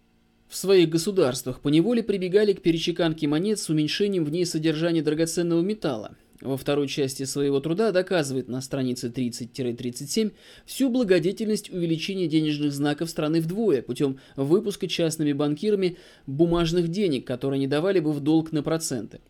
в 0.48 0.56
своих 0.56 0.88
государствах 0.88 1.60
поневоле 1.60 2.02
прибегали 2.02 2.52
к 2.52 2.62
перечеканке 2.62 3.26
монет 3.26 3.58
с 3.58 3.68
уменьшением 3.68 4.24
в 4.24 4.30
ней 4.30 4.46
содержания 4.46 5.02
драгоценного 5.02 5.60
металла. 5.60 6.16
Во 6.40 6.56
второй 6.56 6.86
части 6.86 7.24
своего 7.24 7.60
труда 7.60 7.92
доказывает 7.92 8.48
на 8.48 8.60
странице 8.60 9.08
30-37 9.08 10.32
всю 10.66 10.90
благодетельность 10.90 11.70
увеличения 11.70 12.28
денежных 12.28 12.72
знаков 12.72 13.08
страны 13.10 13.40
вдвое 13.40 13.82
путем 13.82 14.18
выпуска 14.36 14.86
частными 14.86 15.32
банкирами 15.32 15.96
бумажных 16.26 16.88
денег, 16.88 17.26
которые 17.26 17.58
не 17.58 17.66
давали 17.66 18.00
бы 18.00 18.12
в 18.12 18.20
долг 18.20 18.52
на 18.52 18.62
проценты. 18.62 19.20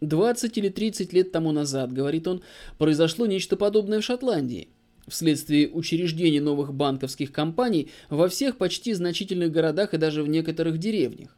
20 0.00 0.58
или 0.58 0.68
30 0.68 1.12
лет 1.12 1.32
тому 1.32 1.52
назад, 1.52 1.92
говорит 1.92 2.26
он, 2.28 2.42
произошло 2.76 3.26
нечто 3.26 3.56
подобное 3.56 4.00
в 4.00 4.04
Шотландии– 4.04 4.68
вследствие 5.08 5.68
учреждения 5.68 6.40
новых 6.40 6.72
банковских 6.74 7.32
компаний 7.32 7.90
во 8.10 8.28
всех 8.28 8.56
почти 8.56 8.92
значительных 8.92 9.52
городах 9.52 9.94
и 9.94 9.98
даже 9.98 10.22
в 10.22 10.28
некоторых 10.28 10.78
деревнях. 10.78 11.36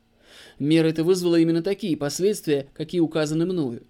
Мера 0.59 0.89
эта 0.89 1.05
вызвала 1.05 1.37
именно 1.37 1.63
такие 1.63 1.97
последствия, 1.97 2.69
какие 2.75 3.01
указаны 3.01 3.47
мною. 3.47 3.83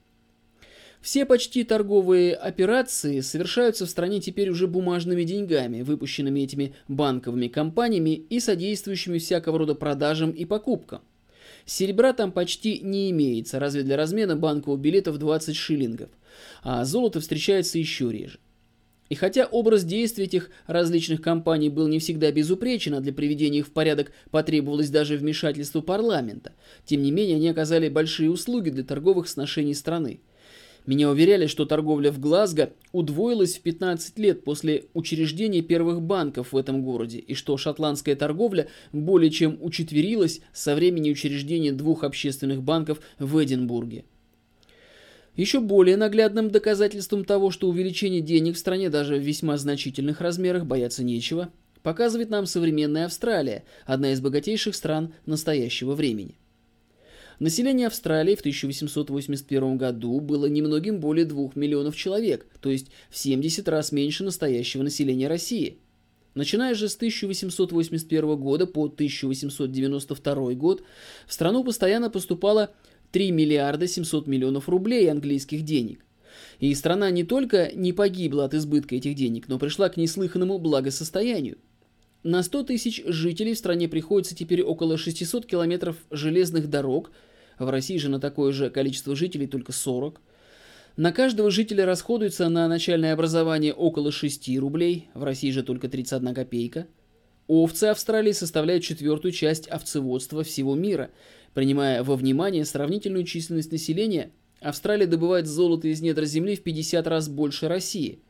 Все 1.00 1.24
почти 1.24 1.64
торговые 1.64 2.34
операции 2.34 3.20
совершаются 3.20 3.86
в 3.86 3.90
стране 3.90 4.20
теперь 4.20 4.50
уже 4.50 4.66
бумажными 4.66 5.24
деньгами, 5.24 5.80
выпущенными 5.80 6.40
этими 6.40 6.74
банковыми 6.88 7.48
компаниями 7.48 8.10
и 8.10 8.38
содействующими 8.38 9.18
всякого 9.18 9.58
рода 9.58 9.74
продажам 9.74 10.30
и 10.30 10.44
покупкам. 10.44 11.00
Серебра 11.64 12.12
там 12.12 12.32
почти 12.32 12.80
не 12.80 13.10
имеется, 13.10 13.58
разве 13.58 13.82
для 13.82 13.96
размена 13.96 14.36
банкового 14.36 14.78
билета 14.78 15.10
в 15.12 15.18
20 15.18 15.56
шиллингов, 15.56 16.10
а 16.62 16.84
золото 16.84 17.20
встречается 17.20 17.78
еще 17.78 18.12
реже. 18.12 18.38
И 19.10 19.16
хотя 19.16 19.44
образ 19.44 19.84
действий 19.84 20.24
этих 20.24 20.50
различных 20.68 21.20
компаний 21.20 21.68
был 21.68 21.88
не 21.88 21.98
всегда 21.98 22.30
безупречен, 22.30 22.94
а 22.94 23.00
для 23.00 23.12
приведения 23.12 23.58
их 23.58 23.66
в 23.66 23.72
порядок 23.72 24.12
потребовалось 24.30 24.88
даже 24.88 25.16
вмешательство 25.16 25.80
парламента, 25.80 26.52
тем 26.86 27.02
не 27.02 27.10
менее 27.10 27.36
они 27.36 27.48
оказали 27.48 27.88
большие 27.88 28.30
услуги 28.30 28.70
для 28.70 28.84
торговых 28.84 29.28
сношений 29.28 29.74
страны. 29.74 30.20
Меня 30.86 31.10
уверяли, 31.10 31.46
что 31.46 31.66
торговля 31.66 32.12
в 32.12 32.20
Глазго 32.20 32.72
удвоилась 32.92 33.56
в 33.56 33.62
15 33.62 34.18
лет 34.20 34.44
после 34.44 34.84
учреждения 34.94 35.60
первых 35.60 36.00
банков 36.00 36.52
в 36.52 36.56
этом 36.56 36.82
городе, 36.82 37.18
и 37.18 37.34
что 37.34 37.56
шотландская 37.56 38.14
торговля 38.14 38.68
более 38.92 39.30
чем 39.30 39.58
учетверилась 39.60 40.40
со 40.52 40.76
времени 40.76 41.10
учреждения 41.10 41.72
двух 41.72 42.04
общественных 42.04 42.62
банков 42.62 43.00
в 43.18 43.42
Эдинбурге. 43.42 44.04
Еще 45.36 45.60
более 45.60 45.96
наглядным 45.96 46.50
доказательством 46.50 47.24
того, 47.24 47.50
что 47.50 47.68
увеличение 47.68 48.20
денег 48.20 48.56
в 48.56 48.58
стране 48.58 48.90
даже 48.90 49.16
в 49.16 49.22
весьма 49.22 49.56
значительных 49.56 50.20
размерах 50.20 50.66
бояться 50.66 51.04
нечего, 51.04 51.50
показывает 51.82 52.30
нам 52.30 52.46
современная 52.46 53.06
Австралия, 53.06 53.64
одна 53.86 54.12
из 54.12 54.20
богатейших 54.20 54.74
стран 54.74 55.14
настоящего 55.26 55.94
времени. 55.94 56.36
Население 57.38 57.86
Австралии 57.86 58.34
в 58.34 58.40
1881 58.40 59.78
году 59.78 60.20
было 60.20 60.44
немногим 60.44 61.00
более 61.00 61.24
2 61.24 61.52
миллионов 61.54 61.96
человек, 61.96 62.46
то 62.60 62.68
есть 62.68 62.88
в 63.08 63.16
70 63.16 63.66
раз 63.66 63.92
меньше 63.92 64.24
настоящего 64.24 64.82
населения 64.82 65.26
России. 65.26 65.78
Начиная 66.34 66.74
же 66.74 66.88
с 66.88 66.96
1881 66.96 68.36
года 68.36 68.66
по 68.66 68.84
1892 68.84 70.52
год 70.52 70.82
в 71.26 71.32
страну 71.32 71.64
постоянно 71.64 72.10
поступало 72.10 72.74
3 73.12 73.30
миллиарда 73.30 73.86
700 73.86 74.26
миллионов 74.26 74.68
рублей 74.68 75.10
английских 75.10 75.62
денег. 75.62 76.04
И 76.58 76.74
страна 76.74 77.10
не 77.10 77.24
только 77.24 77.70
не 77.74 77.92
погибла 77.92 78.44
от 78.44 78.54
избытка 78.54 78.96
этих 78.96 79.14
денег, 79.14 79.48
но 79.48 79.58
пришла 79.58 79.88
к 79.88 79.96
неслыханному 79.96 80.58
благосостоянию. 80.58 81.58
На 82.22 82.42
100 82.42 82.64
тысяч 82.64 83.02
жителей 83.06 83.54
в 83.54 83.58
стране 83.58 83.88
приходится 83.88 84.36
теперь 84.36 84.62
около 84.62 84.98
600 84.98 85.46
километров 85.46 85.96
железных 86.10 86.68
дорог– 86.68 87.10
в 87.60 87.68
России 87.68 87.98
же 87.98 88.08
на 88.08 88.18
такое 88.18 88.52
же 88.52 88.70
количество 88.70 89.14
жителей 89.14 89.46
только 89.46 89.72
40. 89.72 90.20
На 90.96 91.12
каждого 91.12 91.50
жителя 91.50 91.84
расходуется 91.84 92.48
на 92.48 92.66
начальное 92.68 93.12
образование 93.12 93.74
около 93.74 94.10
6 94.10 94.58
рублей, 94.58 95.08
в 95.14 95.22
России 95.22 95.50
же 95.50 95.62
только 95.62 95.88
31 95.88 96.34
копейка. 96.34 96.86
Овцы 97.46 97.84
Австралии 97.84 98.32
составляют 98.32 98.82
четвертую 98.82 99.32
часть 99.32 99.68
овцеводства 99.68 100.42
всего 100.42 100.74
мира. 100.74 101.10
Принимая 101.54 102.02
во 102.02 102.16
внимание 102.16 102.64
сравнительную 102.64 103.24
численность 103.24 103.72
населения, 103.72 104.30
Австралия 104.60 105.06
добывает 105.06 105.46
золото 105.46 105.88
из 105.88 106.00
недр 106.00 106.24
земли 106.24 106.56
в 106.56 106.62
50 106.62 107.06
раз 107.06 107.28
больше 107.28 107.68
России. 107.68 108.20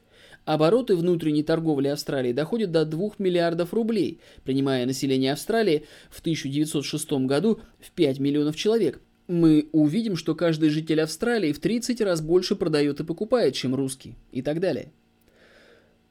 Обороты 0.45 0.97
внутренней 0.97 1.43
торговли 1.43 1.89
Австралии 1.89 2.33
доходят 2.33 2.71
до 2.71 2.85
2 2.85 3.11
миллиардов 3.19 3.75
рублей, 3.75 4.21
принимая 4.45 4.87
население 4.87 5.33
Австралии 5.33 5.85
в 6.11 6.21
1906 6.21 7.13
году 7.27 7.61
в 7.79 7.91
5 7.91 8.19
миллионов 8.21 8.57
человек– 8.57 9.01
мы 9.31 9.69
увидим, 9.71 10.17
что 10.17 10.35
каждый 10.35 10.71
житель 10.71 11.01
Австралии 11.01 11.53
в 11.53 11.61
30 11.61 12.01
раз 12.01 12.21
больше 12.21 12.57
продает 12.57 12.99
и 12.99 13.05
покупает, 13.05 13.55
чем 13.55 13.77
русский, 13.77 14.17
и 14.33 14.43
так 14.43 14.59
далее. 14.59 14.93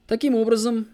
Таким 0.08 0.36
образом, 0.36 0.88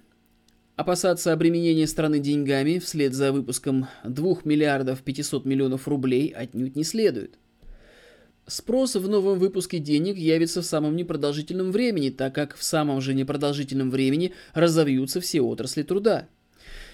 опасаться 0.76 1.34
обременения 1.34 1.88
страны 1.88 2.20
деньгами 2.20 2.80
вслед 2.80 3.14
за 3.14 3.32
выпуском 3.32 3.88
2 4.04 4.38
миллиардов 4.44 5.02
500 5.02 5.46
миллионов 5.46 5.88
рублей 5.88 6.30
отнюдь 6.30 6.76
не 6.76 6.84
следует. 6.84 7.38
Спрос 8.48 8.96
в 8.96 9.10
новом 9.10 9.40
выпуске 9.40 9.80
денег 9.80 10.18
явится 10.18 10.62
в 10.62 10.66
самом 10.66 10.96
непродолжительном 10.96 11.72
времени, 11.72 12.12
так 12.12 12.36
как 12.36 12.56
в 12.56 12.64
самом 12.64 13.02
же 13.02 13.16
непродолжительном 13.16 13.90
времени 13.90 14.34
разовьются 14.54 15.20
все 15.20 15.42
отрасли 15.42 15.82
труда. 15.82 16.28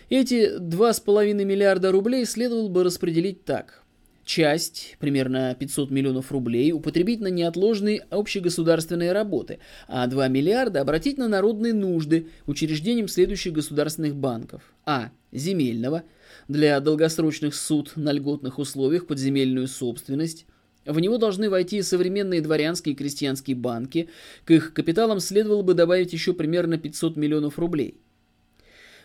Эти 0.10 0.58
2,5 0.58 1.34
миллиарда 1.44 1.92
рублей 1.92 2.26
следовало 2.26 2.70
бы 2.70 2.84
распределить 2.84 3.44
так 3.44 3.81
часть, 4.26 4.98
примерно 5.00 5.56
500 5.60 5.92
миллионов 5.92 6.32
рублей, 6.32 6.72
употребить 6.72 7.22
на 7.22 7.28
неотложные 7.28 8.06
общегосударственные 8.10 9.12
работы, 9.12 9.60
а 9.88 10.08
2 10.08 10.28
миллиарда 10.28 10.82
обратить 10.82 11.18
на 11.18 11.28
народные 11.28 11.74
нужды 11.74 12.28
учреждением 12.46 13.08
следующих 13.08 13.54
государственных 13.54 14.16
банков. 14.16 14.62
А. 14.86 15.12
Земельного, 15.32 16.04
для 16.48 16.80
долгосрочных 16.82 17.56
суд 17.56 17.94
на 17.96 18.12
льготных 18.12 18.60
условиях 18.60 19.08
под 19.08 19.18
земельную 19.18 19.68
собственность, 19.68 20.46
в 20.86 21.00
него 21.00 21.18
должны 21.18 21.50
войти 21.50 21.82
современные 21.82 22.42
дворянские 22.42 22.94
и 22.94 22.98
крестьянские 22.98 23.56
банки, 23.56 24.10
к 24.46 24.52
их 24.52 24.74
капиталам 24.74 25.20
следовало 25.20 25.62
бы 25.62 25.74
добавить 25.74 26.12
еще 26.12 26.34
примерно 26.34 26.78
500 26.78 27.16
миллионов 27.18 27.60
рублей. 27.60 27.98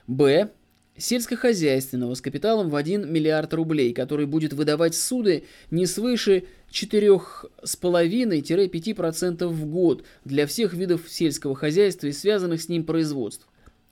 Б 0.06 0.50
сельскохозяйственного 0.98 2.14
с 2.14 2.20
капиталом 2.20 2.68
в 2.70 2.76
1 2.76 3.12
миллиард 3.12 3.52
рублей, 3.54 3.92
который 3.92 4.26
будет 4.26 4.52
выдавать 4.52 4.94
суды 4.94 5.42
не 5.70 5.86
свыше 5.86 6.44
4,5-5% 6.70 9.46
в 9.46 9.66
год 9.66 10.04
для 10.24 10.46
всех 10.46 10.74
видов 10.74 11.02
сельского 11.08 11.54
хозяйства 11.54 12.08
и 12.08 12.12
связанных 12.12 12.60
с 12.62 12.68
ним 12.68 12.84
производств. 12.84 13.46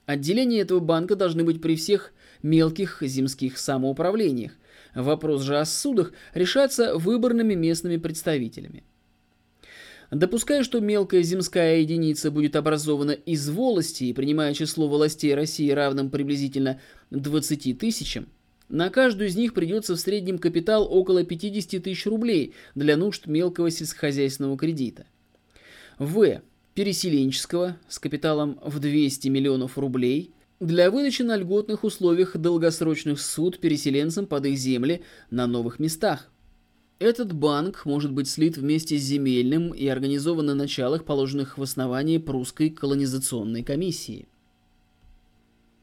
Отделения 0.05 0.61
этого 0.61 0.79
банка 0.79 1.15
должны 1.15 1.43
быть 1.43 1.61
при 1.61 1.75
всех 1.75 2.13
мелких 2.43 2.99
земских 3.01 3.57
самоуправлениях. 3.57 4.51
Вопрос 4.93 5.41
же 5.41 5.57
о 5.57 5.65
судах 5.65 6.13
решаться 6.33 6.95
выборными 6.95 7.55
местными 7.55 7.97
представителями. 7.97 8.83
Допуская, 10.11 10.63
что 10.63 10.79
мелкая 10.79 11.23
земская 11.23 11.79
единица 11.79 12.31
будет 12.31 12.55
образована 12.55 13.11
из 13.11 13.49
волости 13.49 14.05
и 14.05 14.13
принимая 14.13 14.53
число 14.53 14.87
властей 14.87 15.33
России 15.33 15.69
равным 15.71 16.09
приблизительно 16.09 16.79
20 17.09 17.79
тысячам, 17.79 18.27
на 18.69 18.89
каждую 18.89 19.29
из 19.29 19.35
них 19.35 19.53
придется 19.53 19.95
в 19.95 19.99
среднем 19.99 20.39
капитал 20.39 20.87
около 20.91 21.23
50 21.23 21.83
тысяч 21.83 22.05
рублей 22.05 22.53
для 22.73 22.97
нужд 22.97 23.27
мелкого 23.27 23.69
сельскохозяйственного 23.69 24.57
кредита. 24.57 25.05
В. 25.99 26.41
Переселенческого 26.73 27.77
с 27.87 27.99
капиталом 27.99 28.59
в 28.61 28.79
200 28.79 29.29
миллионов 29.29 29.77
рублей 29.77 30.33
для 30.59 30.91
выдачи 30.91 31.21
на 31.21 31.37
льготных 31.37 31.85
условиях 31.85 32.35
долгосрочных 32.35 33.21
суд 33.21 33.59
переселенцам 33.59 34.25
под 34.25 34.45
их 34.45 34.57
земли 34.57 35.03
на 35.29 35.47
новых 35.47 35.79
местах. 35.79 36.29
Этот 36.97 37.33
банк 37.33 37.85
может 37.85 38.13
быть 38.13 38.29
слит 38.29 38.55
вместе 38.55 38.97
с 38.97 39.01
земельным 39.01 39.73
и 39.73 39.85
организован 39.85 40.45
на 40.45 40.55
началах, 40.55 41.03
положенных 41.03 41.57
в 41.57 41.63
основании 41.63 42.19
прусской 42.19 42.69
колонизационной 42.69 43.63
комиссии. 43.63 44.27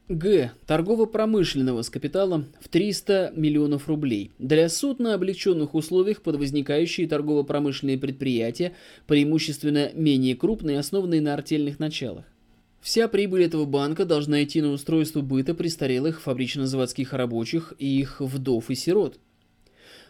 Г. 0.09 0.51
Торгово-промышленного 0.65 1.83
с 1.83 1.91
капиталом 1.91 2.47
в 2.59 2.67
300 2.67 3.33
миллионов 3.35 3.87
рублей. 3.87 4.31
Для 4.39 4.67
суд 4.69 4.99
на 4.99 5.13
облегченных 5.13 5.75
условиях 5.75 6.23
под 6.23 6.37
возникающие 6.37 7.07
торгово-промышленные 7.07 7.99
предприятия, 7.99 8.73
преимущественно 9.05 9.91
менее 9.93 10.35
крупные, 10.35 10.79
основанные 10.79 11.21
на 11.21 11.35
артельных 11.35 11.77
началах. 11.77 12.25
Вся 12.81 13.07
прибыль 13.07 13.43
этого 13.43 13.65
банка 13.65 14.03
должна 14.05 14.43
идти 14.43 14.61
на 14.61 14.71
устройство 14.71 15.21
быта 15.21 15.53
престарелых 15.53 16.21
фабрично-заводских 16.21 17.13
рабочих 17.13 17.73
и 17.77 17.99
их 17.99 18.19
вдов 18.19 18.71
и 18.71 18.75
сирот. 18.75 19.19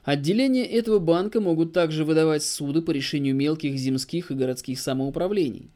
Отделения 0.03 0.65
этого 0.65 0.99
банка 0.99 1.39
могут 1.39 1.71
также 1.71 2.03
выдавать 2.03 2.43
суды 2.43 2.81
по 2.81 2.91
решению 2.91 3.35
мелких 3.35 3.77
земских 3.77 4.31
и 4.31 4.35
городских 4.35 4.79
самоуправлений. 4.79 5.69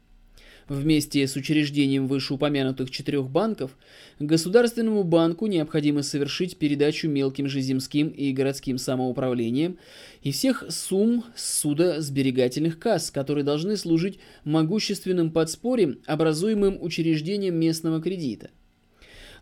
Вместе 0.68 1.26
с 1.26 1.34
учреждением 1.34 2.08
вышеупомянутых 2.08 2.90
четырех 2.90 3.30
банков, 3.30 3.74
Государственному 4.18 5.02
банку 5.02 5.46
необходимо 5.46 6.02
совершить 6.02 6.58
передачу 6.58 7.08
мелким 7.08 7.48
же 7.48 7.62
земским 7.62 8.08
и 8.08 8.32
городским 8.32 8.76
самоуправлениям 8.76 9.78
и 10.22 10.30
всех 10.30 10.64
сумм 10.68 11.24
суда 11.34 12.02
сберегательных 12.02 12.78
касс, 12.78 13.10
которые 13.10 13.44
должны 13.44 13.78
служить 13.78 14.18
могущественным 14.44 15.30
подспорьем, 15.30 16.00
образуемым 16.04 16.76
учреждением 16.82 17.54
местного 17.54 18.02
кредита. 18.02 18.50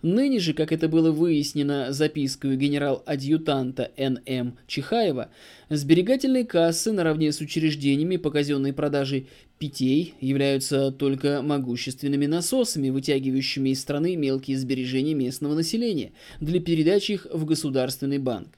Ныне 0.02 0.38
же, 0.38 0.52
как 0.52 0.72
это 0.72 0.88
было 0.88 1.10
выяснено 1.10 1.92
запиской 1.92 2.56
генерал-адъютанта 2.56 3.90
Н.М. 3.96 4.58
Чихаева, 4.66 5.30
сберегательные 5.70 6.44
кассы 6.44 6.92
наравне 6.92 7.32
с 7.32 7.40
учреждениями 7.40 8.16
по 8.16 8.30
казенной 8.30 8.72
продаже 8.72 9.26
питей 9.58 10.14
являются 10.20 10.90
только 10.92 11.42
могущественными 11.42 12.26
насосами, 12.26 12.90
вытягивающими 12.90 13.70
из 13.70 13.80
страны 13.80 14.16
мелкие 14.16 14.58
сбережения 14.58 15.14
местного 15.14 15.54
населения 15.54 16.12
для 16.40 16.60
передачи 16.60 17.12
их 17.12 17.26
в 17.32 17.44
государственный 17.44 18.18
банк. 18.18 18.48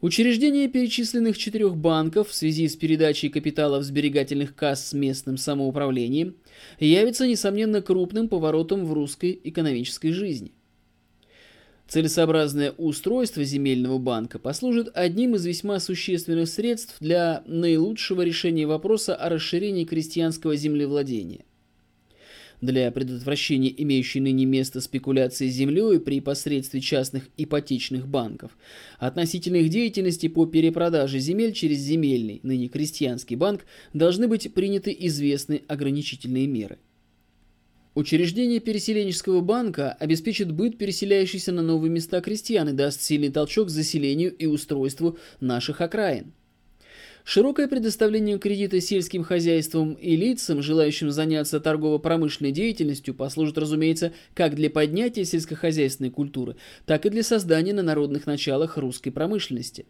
Учреждение 0.00 0.68
перечисленных 0.68 1.36
четырех 1.36 1.76
банков 1.76 2.28
в 2.28 2.34
связи 2.34 2.68
с 2.68 2.76
передачей 2.76 3.30
капитала 3.30 3.80
в 3.80 3.82
сберегательных 3.82 4.54
касс 4.54 4.92
местным 4.92 5.36
самоуправлением 5.36 6.36
явится, 6.78 7.26
несомненно, 7.26 7.82
крупным 7.82 8.28
поворотом 8.28 8.84
в 8.84 8.92
русской 8.92 9.40
экономической 9.42 10.12
жизни. 10.12 10.52
Целесообразное 11.88 12.70
устройство 12.72 13.42
земельного 13.42 13.98
банка 13.98 14.38
послужит 14.38 14.88
одним 14.94 15.34
из 15.34 15.44
весьма 15.44 15.80
существенных 15.80 16.48
средств 16.48 16.94
для 17.00 17.42
наилучшего 17.46 18.22
решения 18.22 18.68
вопроса 18.68 19.16
о 19.16 19.28
расширении 19.28 19.84
крестьянского 19.84 20.54
землевладения 20.54 21.44
для 22.60 22.90
предотвращения 22.90 23.72
имеющей 23.76 24.20
ныне 24.20 24.44
место 24.44 24.80
спекуляции 24.80 25.48
землей 25.48 26.00
при 26.00 26.20
посредстве 26.20 26.80
частных 26.80 27.28
ипотечных 27.36 28.08
банков, 28.08 28.56
относительно 28.98 29.56
их 29.56 29.70
деятельности 29.70 30.28
по 30.28 30.46
перепродаже 30.46 31.18
земель 31.18 31.52
через 31.52 31.78
земельный, 31.78 32.40
ныне 32.42 32.68
крестьянский 32.68 33.36
банк, 33.36 33.66
должны 33.92 34.28
быть 34.28 34.52
приняты 34.54 34.94
известные 34.98 35.62
ограничительные 35.68 36.46
меры. 36.46 36.78
Учреждение 37.94 38.60
переселенческого 38.60 39.40
банка 39.40 39.92
обеспечит 39.92 40.52
быт 40.52 40.78
переселяющихся 40.78 41.50
на 41.50 41.62
новые 41.62 41.90
места 41.90 42.20
крестьян 42.20 42.68
и 42.68 42.72
даст 42.72 43.00
сильный 43.00 43.30
толчок 43.30 43.70
заселению 43.70 44.32
и 44.36 44.46
устройству 44.46 45.18
наших 45.40 45.80
окраин. 45.80 46.32
Широкое 47.30 47.68
предоставление 47.68 48.38
кредита 48.38 48.80
сельским 48.80 49.22
хозяйствам 49.22 49.92
и 49.92 50.16
лицам, 50.16 50.62
желающим 50.62 51.10
заняться 51.10 51.60
торгово-промышленной 51.60 52.52
деятельностью, 52.52 53.14
послужит, 53.14 53.58
разумеется, 53.58 54.14
как 54.32 54.54
для 54.54 54.70
поднятия 54.70 55.26
сельскохозяйственной 55.26 56.08
культуры, 56.08 56.56
так 56.86 57.04
и 57.04 57.10
для 57.10 57.22
создания 57.22 57.74
на 57.74 57.82
народных 57.82 58.24
началах 58.24 58.78
русской 58.78 59.10
промышленности. 59.10 59.84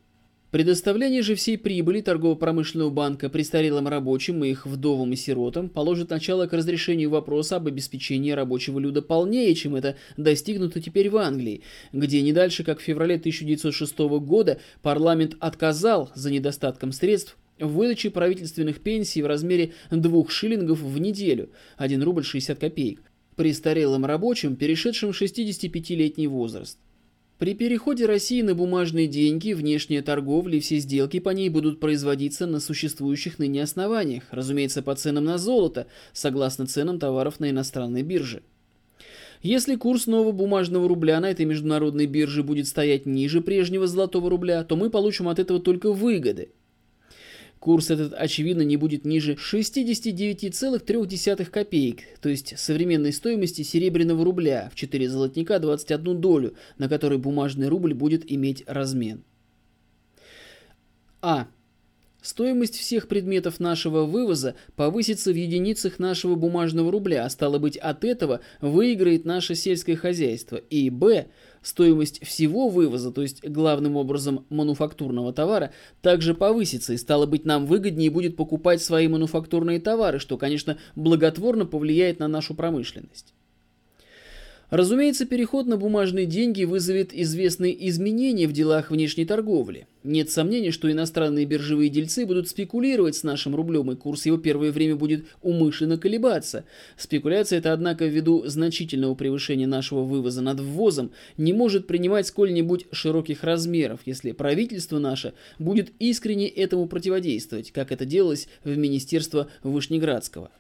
Предоставление 0.50 1.20
же 1.20 1.34
всей 1.34 1.58
прибыли 1.58 2.00
торгово-промышленного 2.00 2.88
банка 2.88 3.28
престарелым 3.28 3.86
рабочим 3.86 4.42
и 4.42 4.48
их 4.48 4.64
вдовам 4.64 5.12
и 5.12 5.16
сиротам 5.16 5.68
положит 5.68 6.08
начало 6.08 6.46
к 6.46 6.54
разрешению 6.54 7.10
вопроса 7.10 7.56
об 7.56 7.66
обеспечении 7.66 8.30
рабочего 8.30 8.78
люда 8.78 9.02
полнее, 9.02 9.54
чем 9.54 9.76
это 9.76 9.96
достигнуто 10.16 10.80
теперь 10.80 11.10
в 11.10 11.18
Англии, 11.18 11.60
где 11.92 12.22
не 12.22 12.32
дальше, 12.32 12.64
как 12.64 12.80
в 12.80 12.82
феврале 12.82 13.16
1906 13.16 13.98
года, 13.98 14.58
парламент 14.80 15.36
отказал 15.38 16.10
за 16.14 16.30
недостатком 16.30 16.92
средств 16.92 17.36
в 17.60 17.74
выдаче 17.74 18.08
правительственных 18.08 18.80
пенсий 18.80 19.20
в 19.20 19.26
размере 19.26 19.74
2 19.90 20.30
шиллингов 20.30 20.80
в 20.80 20.98
неделю, 20.98 21.50
1 21.76 22.02
рубль 22.02 22.24
60 22.24 22.58
копеек, 22.58 23.02
престарелым 23.36 24.06
рабочим, 24.06 24.56
перешедшим 24.56 25.10
65-летний 25.10 26.26
возраст. 26.26 26.78
При 27.38 27.54
переходе 27.54 28.04
России 28.06 28.42
на 28.42 28.56
бумажные 28.56 29.06
деньги, 29.06 29.52
внешняя 29.52 30.02
торговля 30.02 30.56
и 30.56 30.60
все 30.60 30.78
сделки 30.78 31.20
по 31.20 31.28
ней 31.30 31.48
будут 31.48 31.78
производиться 31.78 32.46
на 32.46 32.58
существующих 32.58 33.38
ныне 33.38 33.62
основаниях, 33.62 34.24
разумеется, 34.32 34.82
по 34.82 34.96
ценам 34.96 35.24
на 35.24 35.38
золото, 35.38 35.86
согласно 36.12 36.66
ценам 36.66 36.98
товаров 36.98 37.38
на 37.38 37.50
иностранной 37.50 38.02
бирже. 38.02 38.42
Если 39.40 39.76
курс 39.76 40.08
нового 40.08 40.32
бумажного 40.32 40.88
рубля 40.88 41.20
на 41.20 41.30
этой 41.30 41.46
международной 41.46 42.06
бирже 42.06 42.42
будет 42.42 42.66
стоять 42.66 43.06
ниже 43.06 43.40
прежнего 43.40 43.86
золотого 43.86 44.28
рубля, 44.28 44.64
то 44.64 44.74
мы 44.74 44.90
получим 44.90 45.28
от 45.28 45.38
этого 45.38 45.60
только 45.60 45.92
выгоды. 45.92 46.48
Курс 47.60 47.90
этот, 47.90 48.14
очевидно, 48.14 48.62
не 48.62 48.76
будет 48.76 49.04
ниже 49.04 49.34
69,3 49.34 51.44
копеек, 51.46 52.02
то 52.20 52.28
есть 52.28 52.56
современной 52.56 53.12
стоимости 53.12 53.62
серебряного 53.62 54.24
рубля 54.24 54.70
в 54.72 54.76
4 54.76 55.08
золотника 55.08 55.58
21 55.58 56.20
долю, 56.20 56.54
на 56.78 56.88
которой 56.88 57.18
бумажный 57.18 57.66
рубль 57.68 57.94
будет 57.94 58.30
иметь 58.30 58.62
размен. 58.66 59.24
А. 61.20 61.48
Стоимость 62.20 62.76
всех 62.76 63.06
предметов 63.06 63.60
нашего 63.60 64.04
вывоза 64.04 64.56
повысится 64.74 65.30
в 65.32 65.36
единицах 65.36 66.00
нашего 66.00 66.34
бумажного 66.34 66.92
рубля, 66.92 67.24
а 67.24 67.30
стало 67.30 67.58
быть, 67.58 67.76
от 67.76 68.04
этого 68.04 68.40
выиграет 68.60 69.24
наше 69.24 69.54
сельское 69.54 69.94
хозяйство. 69.96 70.56
И 70.56 70.90
Б. 70.90 71.28
Стоимость 71.62 72.24
всего 72.24 72.68
вывоза, 72.68 73.10
то 73.10 73.22
есть 73.22 73.46
главным 73.46 73.96
образом 73.96 74.44
мануфактурного 74.50 75.32
товара, 75.32 75.72
также 76.02 76.34
повысится, 76.34 76.92
и 76.92 76.96
стало 76.98 77.26
быть, 77.26 77.44
нам 77.44 77.66
выгоднее 77.66 78.10
будет 78.10 78.36
покупать 78.36 78.82
свои 78.82 79.08
мануфактурные 79.08 79.80
товары, 79.80 80.18
что, 80.18 80.36
конечно, 80.36 80.78
благотворно 80.96 81.66
повлияет 81.66 82.18
на 82.18 82.28
нашу 82.28 82.54
промышленность. 82.54 83.34
Разумеется, 84.70 85.24
переход 85.24 85.66
на 85.66 85.78
бумажные 85.78 86.26
деньги 86.26 86.64
вызовет 86.64 87.14
известные 87.14 87.88
изменения 87.88 88.46
в 88.46 88.52
делах 88.52 88.90
внешней 88.90 89.24
торговли. 89.24 89.86
Нет 90.04 90.28
сомнений, 90.30 90.72
что 90.72 90.92
иностранные 90.92 91.46
биржевые 91.46 91.88
дельцы 91.88 92.26
будут 92.26 92.50
спекулировать 92.50 93.16
с 93.16 93.22
нашим 93.22 93.56
рублем, 93.56 93.90
и 93.90 93.96
курс 93.96 94.26
его 94.26 94.36
первое 94.36 94.70
время 94.70 94.94
будет 94.94 95.24
умышленно 95.40 95.96
колебаться. 95.96 96.66
Спекуляция 96.98 97.60
это, 97.60 97.72
однако, 97.72 98.04
ввиду 98.04 98.44
значительного 98.44 99.14
превышения 99.14 99.66
нашего 99.66 100.02
вывоза 100.02 100.42
над 100.42 100.60
ввозом, 100.60 101.12
не 101.38 101.54
может 101.54 101.86
принимать 101.86 102.26
сколь-нибудь 102.26 102.88
широких 102.92 103.44
размеров, 103.44 104.00
если 104.04 104.32
правительство 104.32 104.98
наше 104.98 105.32
будет 105.58 105.92
искренне 105.98 106.46
этому 106.46 106.86
противодействовать, 106.88 107.72
как 107.72 107.90
это 107.90 108.04
делалось 108.04 108.48
в 108.64 108.76
Министерство 108.76 109.48
Вышнеградского. 109.62 110.50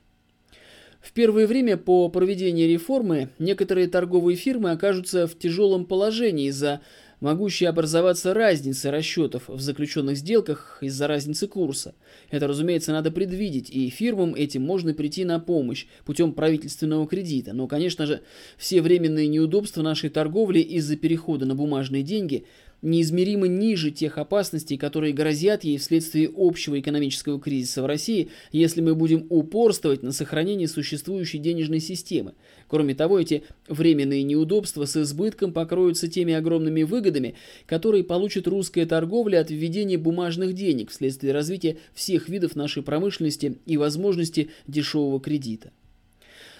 В 1.00 1.12
первое 1.12 1.46
время 1.46 1.76
по 1.76 2.08
проведении 2.08 2.64
реформы 2.64 3.30
некоторые 3.38 3.88
торговые 3.88 4.36
фирмы 4.36 4.72
окажутся 4.72 5.26
в 5.26 5.38
тяжелом 5.38 5.84
положении 5.84 6.48
из-за 6.48 6.80
могущей 7.20 7.66
образоваться 7.66 8.34
разницы 8.34 8.90
расчетов 8.90 9.48
в 9.48 9.60
заключенных 9.60 10.16
сделках 10.16 10.78
из-за 10.80 11.06
разницы 11.06 11.48
курса. 11.48 11.94
Это, 12.30 12.46
разумеется, 12.46 12.92
надо 12.92 13.10
предвидеть, 13.10 13.70
и 13.70 13.90
фирмам 13.90 14.34
этим 14.34 14.62
можно 14.62 14.94
прийти 14.94 15.24
на 15.24 15.40
помощь 15.40 15.86
путем 16.04 16.32
правительственного 16.32 17.06
кредита. 17.06 17.52
Но, 17.52 17.66
конечно 17.66 18.06
же, 18.06 18.22
все 18.56 18.80
временные 18.82 19.28
неудобства 19.28 19.82
нашей 19.82 20.10
торговли 20.10 20.60
из-за 20.60 20.96
перехода 20.96 21.46
на 21.46 21.54
бумажные 21.54 22.02
деньги– 22.02 22.44
неизмеримо 22.82 23.46
ниже 23.46 23.90
тех 23.90 24.18
опасностей, 24.18 24.76
которые 24.76 25.12
грозят 25.12 25.64
ей 25.64 25.78
вследствие 25.78 26.30
общего 26.34 26.78
экономического 26.78 27.40
кризиса 27.40 27.82
в 27.82 27.86
России, 27.86 28.30
если 28.52 28.80
мы 28.80 28.94
будем 28.94 29.26
упорствовать 29.28 30.02
на 30.02 30.12
сохранении 30.12 30.66
существующей 30.66 31.38
денежной 31.38 31.80
системы. 31.80 32.34
Кроме 32.68 32.94
того, 32.94 33.18
эти 33.18 33.44
временные 33.68 34.22
неудобства 34.22 34.84
с 34.84 34.96
избытком 34.96 35.52
покроются 35.52 36.08
теми 36.08 36.34
огромными 36.34 36.82
выгодами, 36.82 37.34
которые 37.66 38.04
получит 38.04 38.46
русская 38.46 38.86
торговля 38.86 39.40
от 39.40 39.50
введения 39.50 39.98
бумажных 39.98 40.52
денег 40.52 40.90
вследствие 40.90 41.32
развития 41.32 41.78
всех 41.94 42.28
видов 42.28 42.56
нашей 42.56 42.82
промышленности 42.82 43.58
и 43.66 43.76
возможности 43.76 44.50
дешевого 44.66 45.20
кредита. 45.20 45.72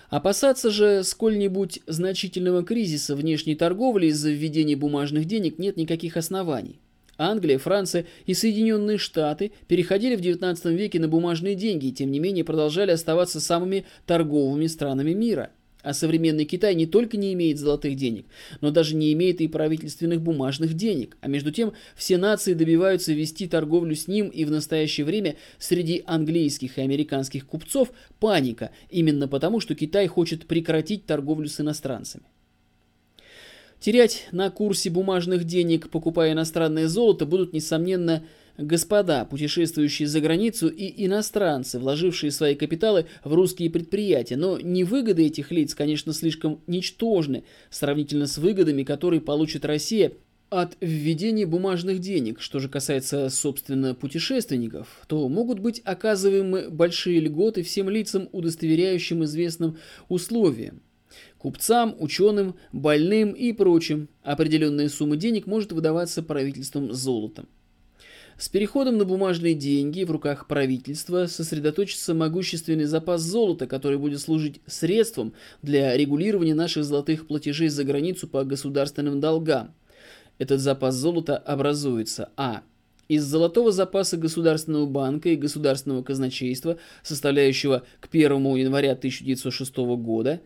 Опасаться 0.08 0.70
же 0.70 1.04
сколь-нибудь 1.04 1.80
значительного 1.86 2.64
кризиса 2.64 3.14
внешней 3.14 3.54
торговли 3.54 4.06
из-за 4.06 4.30
введения 4.30 4.76
бумажных 4.76 5.26
денег 5.26 5.58
нет 5.58 5.76
никаких 5.76 6.16
оснований. 6.16 6.80
Англия, 7.18 7.58
Франция 7.58 8.06
и 8.26 8.32
Соединенные 8.32 8.96
Штаты 8.96 9.52
переходили 9.66 10.16
в 10.16 10.20
XIX 10.20 10.74
веке 10.74 11.00
на 11.00 11.08
бумажные 11.08 11.56
деньги 11.56 11.86
и 11.86 11.92
тем 11.92 12.10
не 12.10 12.20
менее 12.20 12.44
продолжали 12.44 12.92
оставаться 12.92 13.40
самыми 13.40 13.84
торговыми 14.06 14.66
странами 14.66 15.12
мира– 15.12 15.50
а 15.82 15.94
современный 15.94 16.44
Китай 16.44 16.74
не 16.74 16.86
только 16.86 17.16
не 17.16 17.32
имеет 17.34 17.58
золотых 17.58 17.94
денег, 17.96 18.26
но 18.60 18.70
даже 18.70 18.94
не 18.94 19.12
имеет 19.12 19.40
и 19.40 19.48
правительственных 19.48 20.20
бумажных 20.20 20.74
денег. 20.74 21.16
А 21.20 21.28
между 21.28 21.52
тем 21.52 21.72
все 21.96 22.18
нации 22.18 22.54
добиваются 22.54 23.12
вести 23.12 23.46
торговлю 23.46 23.94
с 23.94 24.08
ним, 24.08 24.28
и 24.28 24.44
в 24.44 24.50
настоящее 24.50 25.06
время 25.06 25.36
среди 25.58 26.02
английских 26.06 26.78
и 26.78 26.82
американских 26.82 27.46
купцов 27.46 27.90
паника, 28.20 28.70
именно 28.90 29.28
потому, 29.28 29.60
что 29.60 29.74
Китай 29.74 30.06
хочет 30.06 30.46
прекратить 30.46 31.06
торговлю 31.06 31.48
с 31.48 31.60
иностранцами. 31.60 32.24
Терять 33.80 34.26
на 34.32 34.50
курсе 34.50 34.90
бумажных 34.90 35.44
денег, 35.44 35.88
покупая 35.88 36.32
иностранное 36.32 36.88
золото, 36.88 37.26
будут, 37.26 37.52
несомненно, 37.52 38.24
Господа, 38.58 39.24
путешествующие 39.24 40.08
за 40.08 40.20
границу 40.20 40.68
и 40.68 41.06
иностранцы, 41.06 41.78
вложившие 41.78 42.32
свои 42.32 42.56
капиталы 42.56 43.06
в 43.22 43.32
русские 43.32 43.70
предприятия, 43.70 44.36
но 44.36 44.58
невыгоды 44.58 45.26
этих 45.26 45.52
лиц, 45.52 45.76
конечно, 45.76 46.12
слишком 46.12 46.60
ничтожны 46.66 47.44
сравнительно 47.70 48.26
с 48.26 48.36
выгодами, 48.36 48.82
которые 48.82 49.20
получит 49.20 49.64
Россия 49.64 50.12
от 50.50 50.76
введения 50.80 51.46
бумажных 51.46 52.00
денег, 52.00 52.40
что 52.40 52.58
же 52.58 52.68
касается, 52.68 53.30
собственно, 53.30 53.94
путешественников, 53.94 55.04
то 55.06 55.28
могут 55.28 55.60
быть 55.60 55.80
оказываемы 55.84 56.68
большие 56.68 57.20
льготы 57.20 57.62
всем 57.62 57.88
лицам, 57.88 58.28
удостоверяющим 58.32 59.22
известным 59.22 59.76
условиям. 60.08 60.82
Купцам, 61.36 61.94
ученым, 62.00 62.56
больным 62.72 63.30
и 63.32 63.52
прочим. 63.52 64.08
Определенная 64.24 64.88
сумма 64.88 65.16
денег 65.16 65.46
может 65.46 65.70
выдаваться 65.70 66.24
правительством 66.24 66.92
золотом. 66.92 67.46
С 68.38 68.48
переходом 68.48 68.98
на 68.98 69.04
бумажные 69.04 69.54
деньги 69.54 70.04
в 70.04 70.12
руках 70.12 70.46
правительства 70.46 71.26
сосредоточится 71.26 72.14
могущественный 72.14 72.84
запас 72.84 73.20
золота, 73.20 73.66
который 73.66 73.98
будет 73.98 74.20
служить 74.20 74.60
средством 74.64 75.32
для 75.60 75.96
регулирования 75.96 76.54
наших 76.54 76.84
золотых 76.84 77.26
платежей 77.26 77.66
за 77.66 77.82
границу 77.82 78.28
по 78.28 78.44
государственным 78.44 79.18
долгам. 79.18 79.74
Этот 80.38 80.60
запас 80.60 80.94
золота 80.94 81.36
образуется 81.36 82.30
а. 82.36 82.62
Из 83.08 83.24
золотого 83.24 83.72
запаса 83.72 84.16
Государственного 84.16 84.86
банка 84.86 85.30
и 85.30 85.36
Государственного 85.36 86.04
казначейства, 86.04 86.78
составляющего 87.02 87.82
к 87.98 88.08
1 88.08 88.30
января 88.54 88.92
1906 88.92 89.76
года 89.96 90.40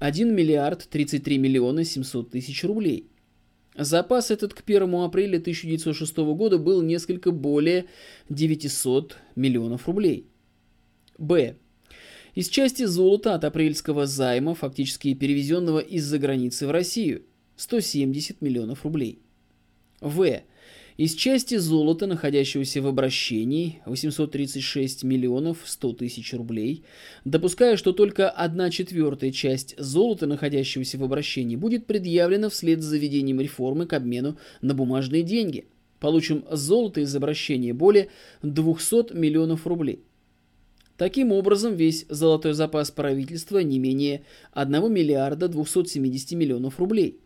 1 0.00 0.34
миллиард 0.34 0.88
33 0.88 1.38
миллиона 1.38 1.84
700 1.84 2.30
тысяч 2.30 2.64
рублей. 2.64 3.08
Запас 3.78 4.30
этот 4.30 4.54
к 4.54 4.62
1 4.64 4.94
апреля 4.94 5.38
1906 5.38 6.16
года 6.16 6.58
был 6.58 6.80
несколько 6.80 7.30
более 7.30 7.86
900 8.30 9.16
миллионов 9.34 9.86
рублей. 9.86 10.26
Б. 11.18 11.56
Из 12.34 12.48
части 12.48 12.84
золота 12.84 13.34
от 13.34 13.44
апрельского 13.44 14.06
займа, 14.06 14.54
фактически 14.54 15.14
перевезенного 15.14 15.78
из-за 15.78 16.18
границы 16.18 16.66
в 16.66 16.70
Россию, 16.70 17.24
170 17.56 18.40
миллионов 18.40 18.84
рублей. 18.84 19.20
В. 20.00 20.42
Из 20.96 21.14
части 21.14 21.56
золота, 21.56 22.06
находящегося 22.06 22.80
в 22.80 22.86
обращении, 22.86 23.82
836 23.84 25.04
миллионов 25.04 25.58
100 25.66 25.92
тысяч 25.92 26.32
рублей, 26.32 26.84
допуская, 27.26 27.76
что 27.76 27.92
только 27.92 28.30
одна 28.30 28.70
четвертая 28.70 29.30
часть 29.30 29.74
золота, 29.78 30.26
находящегося 30.26 30.96
в 30.96 31.04
обращении, 31.04 31.54
будет 31.54 31.84
предъявлена 31.84 32.48
вслед 32.48 32.80
за 32.80 32.88
заведением 32.88 33.42
реформы 33.42 33.84
к 33.84 33.92
обмену 33.92 34.38
на 34.62 34.72
бумажные 34.72 35.22
деньги. 35.22 35.66
Получим 36.00 36.46
золото 36.50 37.02
из 37.02 37.14
обращения 37.14 37.74
более 37.74 38.08
200 38.40 39.12
миллионов 39.14 39.66
рублей. 39.66 40.00
Таким 40.96 41.30
образом, 41.30 41.74
весь 41.74 42.06
золотой 42.08 42.54
запас 42.54 42.90
правительства 42.90 43.58
не 43.58 43.78
менее 43.78 44.22
1 44.52 44.90
миллиарда 44.90 45.48
270 45.48 46.32
миллионов 46.32 46.78
рублей– 46.78 47.20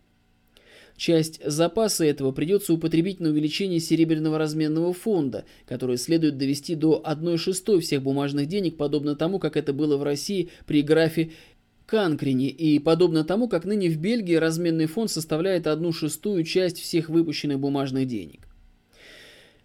Часть 1.00 1.40
запаса 1.42 2.04
этого 2.04 2.30
придется 2.30 2.74
употребить 2.74 3.20
на 3.20 3.30
увеличение 3.30 3.80
серебряного 3.80 4.36
разменного 4.36 4.92
фонда, 4.92 5.46
который 5.64 5.96
следует 5.96 6.36
довести 6.36 6.74
до 6.74 7.00
1 7.02 7.38
шестой 7.38 7.80
всех 7.80 8.02
бумажных 8.02 8.48
денег, 8.48 8.76
подобно 8.76 9.16
тому, 9.16 9.38
как 9.38 9.56
это 9.56 9.72
было 9.72 9.96
в 9.96 10.02
России 10.02 10.50
при 10.66 10.82
графе 10.82 11.30
Канкрине, 11.86 12.50
и 12.50 12.78
подобно 12.78 13.24
тому, 13.24 13.48
как 13.48 13.64
ныне 13.64 13.88
в 13.88 13.96
Бельгии 13.96 14.34
разменный 14.34 14.84
фонд 14.84 15.10
составляет 15.10 15.66
одну 15.66 15.94
шестую 15.94 16.44
часть 16.44 16.78
всех 16.78 17.08
выпущенных 17.08 17.58
бумажных 17.58 18.06
денег. 18.06 18.46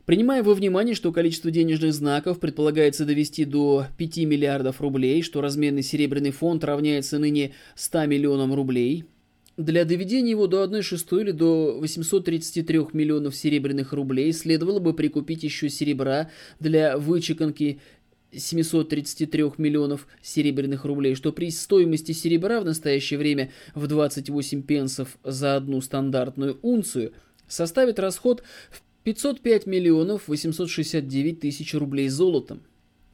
Принимая 0.06 0.41
во 0.41 0.54
внимание, 0.54 0.95
что 0.95 1.12
количество 1.12 1.52
денежных 1.52 1.93
знаков 1.93 2.39
предполагается 2.39 3.04
довести 3.04 3.43
до 3.43 3.88
5 3.98 4.19
миллиардов 4.19 4.80
рублей, 4.80 5.21
что 5.21 5.41
разменный 5.41 5.84
серебряный 5.84 6.32
фонд 6.32 6.63
равняется 6.63 7.19
ныне 7.19 7.52
100 7.76 8.06
миллионам 8.06 8.54
рублей– 8.54 9.04
для 9.58 9.86
доведения 9.86 10.32
его 10.32 10.48
до 10.48 10.63
1 10.63 10.82
шестой 10.82 11.24
или 11.24 11.32
до 11.32 11.78
833 11.80 12.88
миллионов 12.94 13.36
серебряных 13.36 13.94
рублей 13.94 14.34
следовало 14.34 14.80
бы 14.80 14.94
прикупить 14.94 15.44
еще 15.44 15.70
серебра 15.70 16.30
для 16.60 16.98
вычеканки 16.98 17.80
733 18.34 19.44
миллионов 19.58 20.08
серебряных 20.22 20.84
рублей, 20.84 21.15
что 21.15 21.32
при 21.32 21.52
стоимости 21.52 22.12
серебра 22.12 22.60
в 22.60 22.65
настоящее 22.65 23.18
время 23.18 23.52
в 23.74 23.88
28 23.88 24.62
пенсов 24.63 25.18
за 25.24 25.56
одну 25.56 25.80
стандартную 25.80 26.60
унцию 26.62 27.13
составит 27.48 27.98
расход 28.00 28.44
в 28.70 28.82
505 29.04 29.68
миллионов 29.68 30.28
869 30.28 31.39
тысяч 31.39 31.74
рублей 31.74 32.10
золотом. 32.10 32.62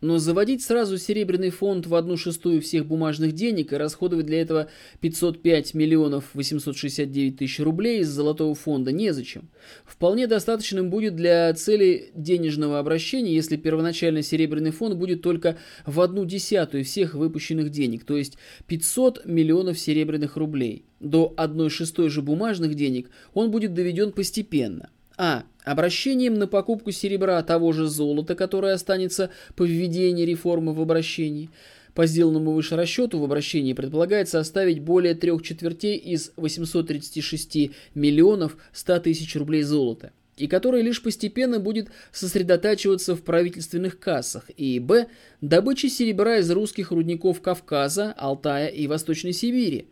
Но 0.02 0.18
заводить 0.18 0.64
сразу 0.64 0.98
серебряный 0.98 1.52
фонд 1.52 1.86
в 1.86 1.94
одну 1.94 2.18
шестую 2.18 2.60
всех 2.62 2.88
бумажных 2.88 3.34
денег 3.34 3.72
и 3.72 3.78
расходовать 3.78 4.26
для 4.26 4.42
этого 4.42 4.68
505 5.00 5.76
миллионов 5.76 6.26
869 6.34 7.38
тысяч 7.38 7.60
рублей 7.60 8.00
из 8.00 8.10
золотого 8.10 8.56
фонда 8.56 8.92
незачем. 8.92 9.50
Вполне 9.86 10.26
достаточным 10.26 10.90
будет 10.90 11.16
для 11.16 11.54
цели 11.54 12.12
денежного 12.16 12.80
обращения, 12.80 13.36
если 13.36 13.58
первоначально 13.58 14.24
серебряный 14.24 14.72
фонд 14.72 14.96
будет 14.96 15.22
только 15.22 15.58
в 15.86 16.02
одну 16.02 16.26
десятую 16.26 16.84
всех 16.84 17.14
выпущенных 17.14 17.70
денег, 17.70 18.04
то 18.04 18.18
есть 18.18 18.38
500 18.66 19.26
миллионов 19.26 19.78
серебряных 19.78 20.36
рублей. 20.36 20.86
До 21.00 21.32
одной 21.38 21.70
шестой 21.70 22.10
же 22.10 22.24
бумажных 22.24 22.74
денег 22.74 23.10
он 23.36 23.52
будет 23.52 23.76
доведен 23.76 24.12
постепенно– 24.12 24.90
а. 25.22 25.44
Обращением 25.64 26.34
на 26.34 26.48
покупку 26.48 26.92
серебра 26.92 27.40
того 27.44 27.72
же 27.74 27.86
золота, 27.86 28.34
которое 28.34 28.74
останется 28.74 29.30
по 29.56 29.62
введении 29.62 30.26
реформы 30.26 30.74
в 30.74 30.82
обращении. 30.82 31.52
По 31.94 32.08
сделанному 32.08 32.54
выше 32.54 32.76
расчету 32.76 33.20
в 33.20 33.24
обращении 33.24 33.74
предполагается 33.74 34.40
оставить 34.40 34.80
более 34.80 35.14
трех 35.14 35.44
четвертей 35.44 35.96
из 35.96 36.32
836 36.38 37.70
миллионов 37.94 38.58
100 38.74 39.00
тысяч 39.02 39.36
рублей 39.36 39.62
золота 39.62 40.12
и 40.38 40.48
который 40.48 40.82
лишь 40.82 41.04
постепенно 41.04 41.60
будет 41.60 41.90
сосредотачиваться 42.12 43.16
в 43.16 43.22
правительственных 43.22 44.00
кассах, 44.00 44.50
и 44.58 44.80
б. 44.80 45.06
добыча 45.40 45.88
серебра 45.88 46.38
из 46.38 46.50
русских 46.50 46.90
рудников 46.90 47.44
Кавказа, 47.44 48.14
Алтая 48.18 48.70
и 48.70 48.88
Восточной 48.88 49.34
Сибири. 49.34 49.90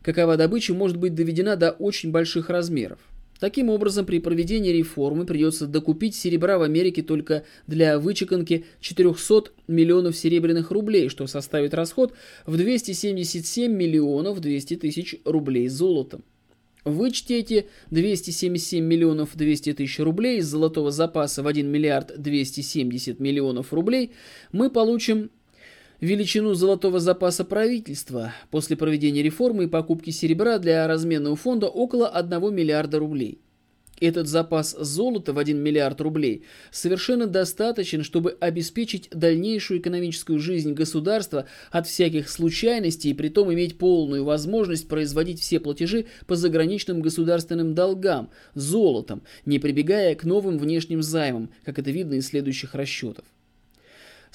Какова 0.00 0.38
добыча 0.38 0.72
может 0.72 0.96
быть 0.96 1.14
доведена 1.14 1.56
до 1.56 1.72
очень 1.72 2.10
больших 2.10 2.48
размеров. 2.48 3.00
Таким 3.40 3.68
образом, 3.68 4.06
при 4.06 4.18
проведении 4.18 4.70
реформы 4.70 5.26
придется 5.26 5.66
докупить 5.66 6.14
серебра 6.14 6.58
в 6.58 6.62
Америке 6.62 7.02
только 7.02 7.44
для 7.66 7.98
вычеканки 7.98 8.64
400 8.80 9.50
миллионов 9.68 10.16
серебряных 10.16 10.70
рублей, 10.70 11.08
что 11.08 11.26
составит 11.26 11.74
расход 11.74 12.14
в 12.46 12.56
277 12.56 13.70
миллионов 13.70 14.40
200 14.40 14.76
тысяч 14.76 15.16
рублей 15.24 15.68
золотом. 15.68 16.24
Вычтите 16.84 17.38
эти 17.38 17.66
277 17.90 18.82
миллионов 18.82 19.30
200 19.34 19.74
тысяч 19.74 19.98
рублей 19.98 20.38
из 20.38 20.46
золотого 20.46 20.92
запаса 20.92 21.42
в 21.42 21.48
1 21.48 21.66
миллиард 21.66 22.12
270 22.16 23.18
миллионов 23.18 23.72
рублей, 23.72 24.12
мы 24.52 24.70
получим 24.70 25.30
величину 26.00 26.54
золотого 26.54 27.00
запаса 27.00 27.44
правительства 27.44 28.32
после 28.50 28.76
проведения 28.76 29.22
реформы 29.22 29.64
и 29.64 29.68
покупки 29.68 30.10
серебра 30.10 30.58
для 30.58 30.86
разменного 30.86 31.36
фонда 31.36 31.68
около 31.68 32.08
1 32.08 32.54
миллиарда 32.54 32.98
рублей. 32.98 33.40
Этот 33.98 34.28
запас 34.28 34.76
золота 34.78 35.32
в 35.32 35.38
1 35.38 35.58
миллиард 35.58 36.00
рублей 36.02 36.44
совершенно 36.70 37.26
достаточен, 37.26 38.02
чтобы 38.02 38.36
обеспечить 38.40 39.08
дальнейшую 39.10 39.80
экономическую 39.80 40.38
жизнь 40.38 40.74
государства 40.74 41.46
от 41.70 41.86
всяких 41.86 42.28
случайностей 42.28 43.10
и 43.10 43.14
при 43.14 43.30
том 43.30 43.52
иметь 43.54 43.78
полную 43.78 44.24
возможность 44.24 44.86
производить 44.86 45.40
все 45.40 45.60
платежи 45.60 46.06
по 46.26 46.36
заграничным 46.36 47.00
государственным 47.00 47.74
долгам 47.74 48.28
золотом, 48.54 49.22
не 49.46 49.58
прибегая 49.58 50.14
к 50.14 50.24
новым 50.24 50.58
внешним 50.58 51.02
займам, 51.02 51.48
как 51.64 51.78
это 51.78 51.90
видно 51.90 52.14
из 52.14 52.26
следующих 52.26 52.74
расчетов. 52.74 53.24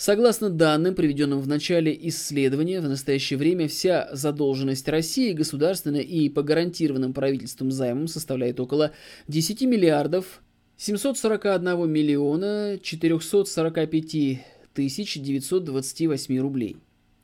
Согласно 0.03 0.49
данным, 0.49 0.95
приведенным 0.95 1.39
в 1.41 1.47
начале 1.47 1.95
исследования, 2.07 2.81
в 2.81 2.89
настоящее 2.89 3.37
время 3.37 3.67
вся 3.67 4.09
задолженность 4.11 4.87
России 4.87 5.31
государственная 5.31 6.01
и 6.01 6.27
по 6.27 6.41
гарантированным 6.41 7.13
правительством 7.13 7.69
займам 7.69 8.07
составляет 8.07 8.59
около 8.59 8.93
10 9.27 9.61
миллиардов 9.61 10.41
741 10.77 11.87
миллиона 11.87 12.79
445 12.81 14.43
тысяч 14.73 15.19
928 15.19 16.39
рублей. 16.39 16.77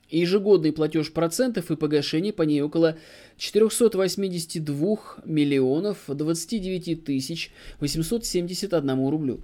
ежегодный 0.08 0.72
платеж 0.72 1.12
процентов 1.12 1.72
и 1.72 1.76
погашение 1.76 2.32
по 2.32 2.42
ней 2.42 2.60
около 2.60 2.96
482 3.38 4.98
миллионов 5.24 6.04
29 6.06 7.04
тысяч 7.04 7.50
871 7.80 9.08
рублю. 9.08 9.40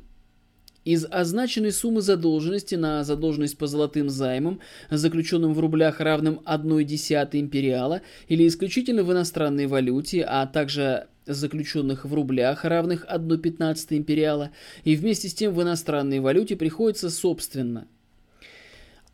Из 0.85 1.07
означенной 1.11 1.73
суммы 1.73 2.03
задолженности 2.03 2.75
на 2.75 3.03
задолженность 3.05 3.57
по 3.57 3.67
золотым 3.67 4.11
займам, 4.11 4.61
заключенным 4.91 5.55
в 5.55 5.61
рублях 5.61 6.01
равным 6.01 6.43
1 6.45 6.87
десятой 6.87 7.41
империала 7.41 8.03
или 8.29 8.47
исключительно 8.47 9.03
в 9.03 9.11
иностранной 9.11 9.67
валюте, 9.67 10.23
а 10.23 10.47
также 10.47 11.07
заключенных 11.25 12.05
в 12.05 12.13
рублях, 12.13 12.67
равных 12.67 13.07
1 13.09 13.41
пятнадцатой 13.41 13.97
империала, 13.97 14.51
и 14.85 14.95
вместе 14.95 15.31
с 15.31 15.35
тем 15.35 15.55
в 15.55 15.63
иностранной 15.63 16.21
валюте 16.21 16.57
приходится 16.57 17.09
собственно. 17.09 17.89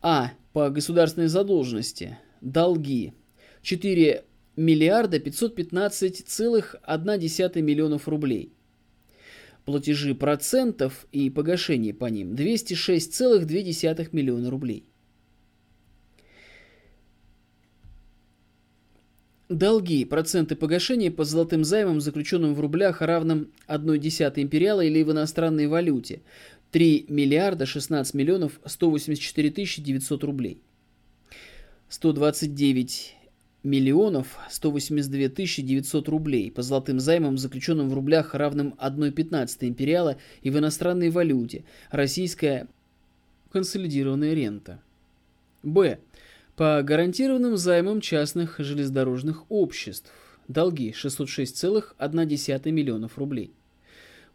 А. 0.02 0.32
По 0.52 0.70
государственной 0.70 1.28
задолженности. 1.28 2.18
Долги. 2.40 3.12
4 3.62 4.24
миллиарда 4.56 5.18
515,1 5.18 7.62
миллионов 7.62 8.08
рублей 8.08 8.52
платежи 9.70 10.14
процентов 10.14 11.06
и 11.12 11.30
погашение 11.30 11.94
по 11.94 12.06
ним 12.06 12.34
206,2 12.34 14.08
миллиона 14.10 14.50
рублей. 14.50 14.84
Долги, 19.48 20.04
проценты 20.04 20.56
погашения 20.56 21.10
по 21.10 21.24
золотым 21.24 21.64
займам, 21.64 22.00
заключенным 22.00 22.54
в 22.54 22.60
рублях, 22.60 23.00
равным 23.00 23.52
1 23.68 24.00
десятой 24.00 24.42
империала 24.42 24.80
или 24.80 25.02
в 25.04 25.12
иностранной 25.12 25.68
валюте 25.68 26.22
3 26.72 27.06
миллиарда 27.08 27.64
16 27.64 28.14
миллионов 28.14 28.60
184 28.64 29.50
тысячи 29.50 29.82
900 29.82 30.24
рублей. 30.24 30.62
129 31.88 33.16
миллионов 33.62 34.38
182 34.50 35.28
тысячи 35.28 35.62
900 35.62 36.08
рублей 36.08 36.50
по 36.50 36.62
золотым 36.62 37.00
займам, 37.00 37.38
заключенным 37.38 37.90
в 37.90 37.94
рублях, 37.94 38.34
равным 38.34 38.74
1,15 38.78 39.68
империала 39.68 40.16
и 40.42 40.50
в 40.50 40.58
иностранной 40.58 41.10
валюте, 41.10 41.64
российская 41.90 42.68
консолидированная 43.50 44.34
рента. 44.34 44.80
Б. 45.62 45.98
По 46.56 46.82
гарантированным 46.82 47.56
займам 47.56 48.00
частных 48.00 48.56
железнодорожных 48.58 49.44
обществ. 49.50 50.12
Долги 50.48 50.90
606,1 50.90 52.70
миллионов 52.70 53.18
рублей. 53.18 53.52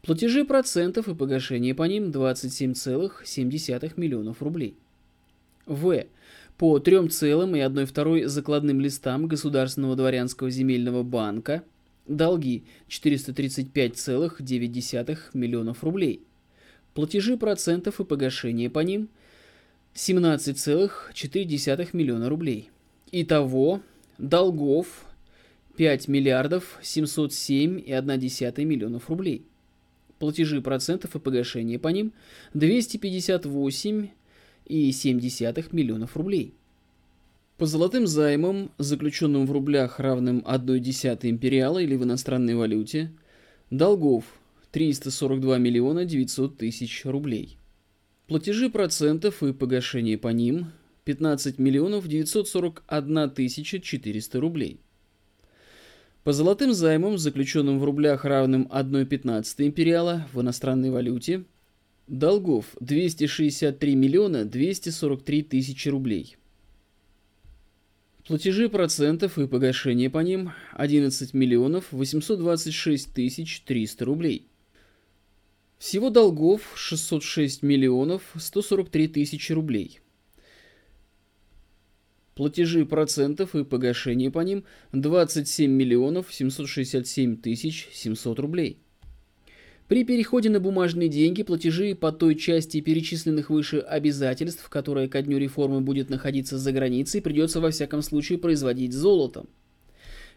Платежи 0.01 0.45
процентов 0.45 1.07
и 1.07 1.15
погашение 1.15 1.73
по 1.73 1.83
ним 1.83 2.11
27,7 2.11 3.93
миллионов 3.97 4.41
рублей. 4.41 4.77
В. 5.65 6.05
По 6.57 6.77
3,1 6.77 8.27
закладным 8.27 8.79
листам 8.79 9.27
Государственного 9.27 9.97
дворянского 9.97 10.49
земельного 10.49 11.03
банка 11.03 11.63
долги 12.07 12.63
435,9 12.87 15.17
миллионов 15.33 15.83
рублей. 15.83 16.21
Платежи 16.93 17.35
процентов 17.37 17.99
и 17.99 18.05
погашение 18.05 18.69
по 18.69 18.79
ним 18.79 19.09
17,4 19.95 21.89
миллиона 21.91 22.29
рублей. 22.29 22.69
Итого 23.11 23.81
долгов 24.17 25.05
5 25.75 26.07
миллиардов 26.07 26.79
707,1 26.81 28.63
миллионов 28.63 29.09
рублей 29.09 29.45
платежи 30.19 30.61
процентов 30.61 31.15
и 31.15 31.19
погашения 31.19 31.79
по 31.79 31.87
ним 31.89 32.13
258,7 34.67 35.69
миллионов 35.71 36.15
рублей. 36.17 36.53
По 37.57 37.65
золотым 37.65 38.05
займам, 38.05 38.71
заключенным 38.77 39.45
в 39.45 39.51
рублях 39.51 39.99
равным 39.99 40.43
1 40.45 40.81
десятой 40.81 41.29
империала 41.29 41.79
или 41.79 41.95
в 41.95 42.03
иностранной 42.03 42.55
валюте, 42.55 43.11
долгов 43.69 44.25
342 44.71 45.57
миллиона 45.57 46.03
900 46.03 46.57
тысяч 46.57 47.05
рублей. 47.05 47.57
Платежи 48.27 48.69
процентов 48.69 49.41
и 49.41 49.53
погашения 49.53 50.17
по 50.17 50.29
ним 50.29 50.71
15 51.05 51.59
миллионов 51.59 52.07
941 52.07 53.29
тысяча 53.29 53.79
400 53.79 54.39
рублей. 54.39 54.79
По 56.25 56.33
золотым 56.33 56.73
займам, 56.73 57.19
заключенным 57.19 57.79
в 57.79 57.83
рублях 57.83 58.25
равным 58.25 58.67
1,15 58.71 59.67
империала 59.67 60.27
в 60.33 60.41
иностранной 60.41 60.89
валюте, 60.89 61.43
долгов 62.07 62.65
263 62.79 63.95
миллиона 63.95 64.45
243 64.45 65.43
тысячи 65.43 65.89
рублей. 65.89 66.37
Платежи 68.27 68.69
процентов 68.69 69.37
и 69.37 69.47
погашение 69.47 70.09
по 70.09 70.19
ним 70.19 70.51
11 70.73 71.33
миллионов 71.33 71.91
826 71.91 73.13
тысяч 73.13 73.61
300 73.61 74.05
рублей. 74.05 74.47
Всего 75.77 76.09
долгов 76.09 76.73
606 76.75 77.61
миллионов 77.61 78.23
143 78.35 79.07
тысячи 79.09 79.51
рублей. 79.51 79.99
Платежи 82.33 82.85
процентов 82.85 83.55
и 83.55 83.63
погашение 83.63 84.31
по 84.31 84.39
ним 84.39 84.63
27 84.91 85.71
миллионов 85.71 86.33
767 86.33 87.37
тысяч 87.37 87.87
700 87.93 88.39
рублей. 88.39 88.79
При 89.87 90.03
переходе 90.03 90.49
на 90.49 90.59
бумажные 90.59 91.09
деньги 91.09 91.43
платежи 91.43 91.93
по 91.93 92.11
той 92.11 92.33
части 92.33 92.81
перечисленных 92.81 93.51
выше 93.51 93.77
обязательств, 93.77 94.67
которая 94.67 95.07
ко 95.07 95.21
дню 95.21 95.37
реформы 95.37 95.81
будет 95.81 96.09
находиться 96.09 96.57
за 96.57 96.71
границей, 96.71 97.21
придется 97.21 97.61
во 97.61 97.69
всяком 97.69 98.01
случае 98.01 98.39
производить 98.39 98.93
золотом. 98.93 99.47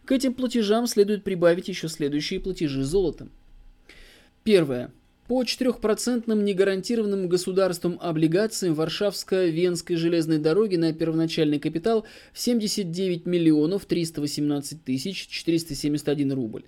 К 0.04 0.12
этим 0.12 0.34
платежам 0.34 0.86
следует 0.86 1.24
прибавить 1.24 1.68
еще 1.68 1.88
следующие 1.88 2.40
платежи 2.40 2.84
золотом. 2.84 3.30
Первое. 4.44 4.92
По 5.28 5.42
4% 5.42 6.42
негарантированным 6.42 7.28
государством 7.28 7.98
облигациям 8.02 8.74
Варшавско-Венской 8.74 9.96
железной 9.96 10.38
дороги 10.38 10.76
на 10.76 10.92
первоначальный 10.92 11.58
капитал 11.58 12.06
79 12.34 13.24
миллионов 13.24 13.86
318 13.86 14.84
тысяч 14.84 15.26
471 15.28 16.32
рубль 16.32 16.64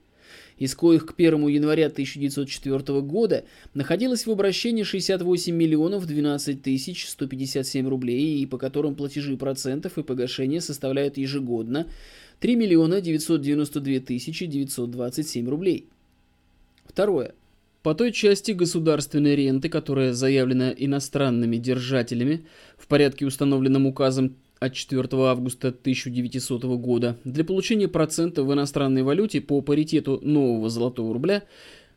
из 0.58 0.74
коих 0.74 1.06
к 1.06 1.14
1 1.16 1.48
января 1.48 1.86
1904 1.86 3.00
года 3.00 3.44
находилось 3.74 4.26
в 4.26 4.30
обращении 4.30 4.82
68 4.82 5.54
миллионов 5.54 6.06
12 6.06 6.62
тысяч 6.62 7.08
157 7.08 7.88
рублей 7.88 8.40
и 8.42 8.46
по 8.46 8.58
которым 8.58 8.94
платежи 8.94 9.36
процентов 9.36 9.98
и 9.98 10.02
погашения 10.02 10.60
составляют 10.60 11.16
ежегодно 11.16 11.86
3 12.40 12.56
миллиона 12.56 13.00
992 13.00 14.00
тысячи 14.00 14.46
927 14.46 15.48
рублей. 15.48 15.86
Второе. 16.84 17.34
По 17.82 17.94
той 17.94 18.12
части 18.12 18.52
государственной 18.52 19.34
ренты, 19.34 19.70
которая 19.70 20.12
заявлена 20.12 20.70
иностранными 20.70 21.56
держателями 21.56 22.44
в 22.76 22.86
порядке, 22.86 23.24
установленном 23.24 23.86
указом 23.86 24.36
от 24.60 24.74
4 24.74 25.08
августа 25.12 25.68
1900 25.68 26.64
года, 26.64 27.16
для 27.24 27.44
получения 27.44 27.88
процента 27.88 28.44
в 28.44 28.52
иностранной 28.52 29.02
валюте 29.02 29.40
по 29.40 29.62
паритету 29.62 30.20
нового 30.22 30.68
золотого 30.68 31.14
рубля, 31.14 31.44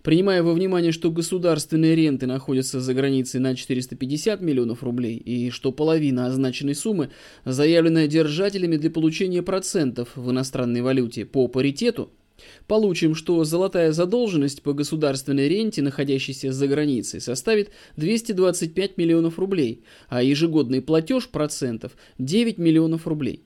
принимая 0.01 0.41
во 0.43 0.53
внимание, 0.53 0.93
что 0.93 1.11
государственные 1.11 1.93
ренты 1.93 2.25
находятся 2.25 2.79
за 2.79 2.93
границей 2.93 3.41
на 3.41 3.53
450 3.53 4.39
миллионов 4.39 4.81
рублей 4.81 5.17
и 5.17 5.49
что 5.49 5.73
половина 5.73 6.27
означенной 6.27 6.73
суммы 6.73 7.09
заявлена 7.43 8.07
держателями 8.07 8.77
для 8.77 8.89
получения 8.89 9.43
процентов 9.43 10.15
в 10.15 10.31
иностранной 10.31 10.81
валюте 10.81 11.25
по 11.25 11.49
паритету– 11.49 12.11
Получим, 12.67 13.15
что 13.15 13.43
золотая 13.43 13.91
задолженность 13.91 14.61
по 14.61 14.73
государственной 14.73 15.47
ренте, 15.47 15.81
находящейся 15.81 16.51
за 16.51 16.67
границей, 16.67 17.21
составит 17.21 17.71
225 17.97 18.97
миллионов 18.97 19.39
рублей, 19.39 19.83
а 20.09 20.23
ежегодный 20.23 20.81
платеж 20.81 21.29
процентов 21.29 21.93
9 22.17 22.57
миллионов 22.57 23.07
рублей. 23.07 23.43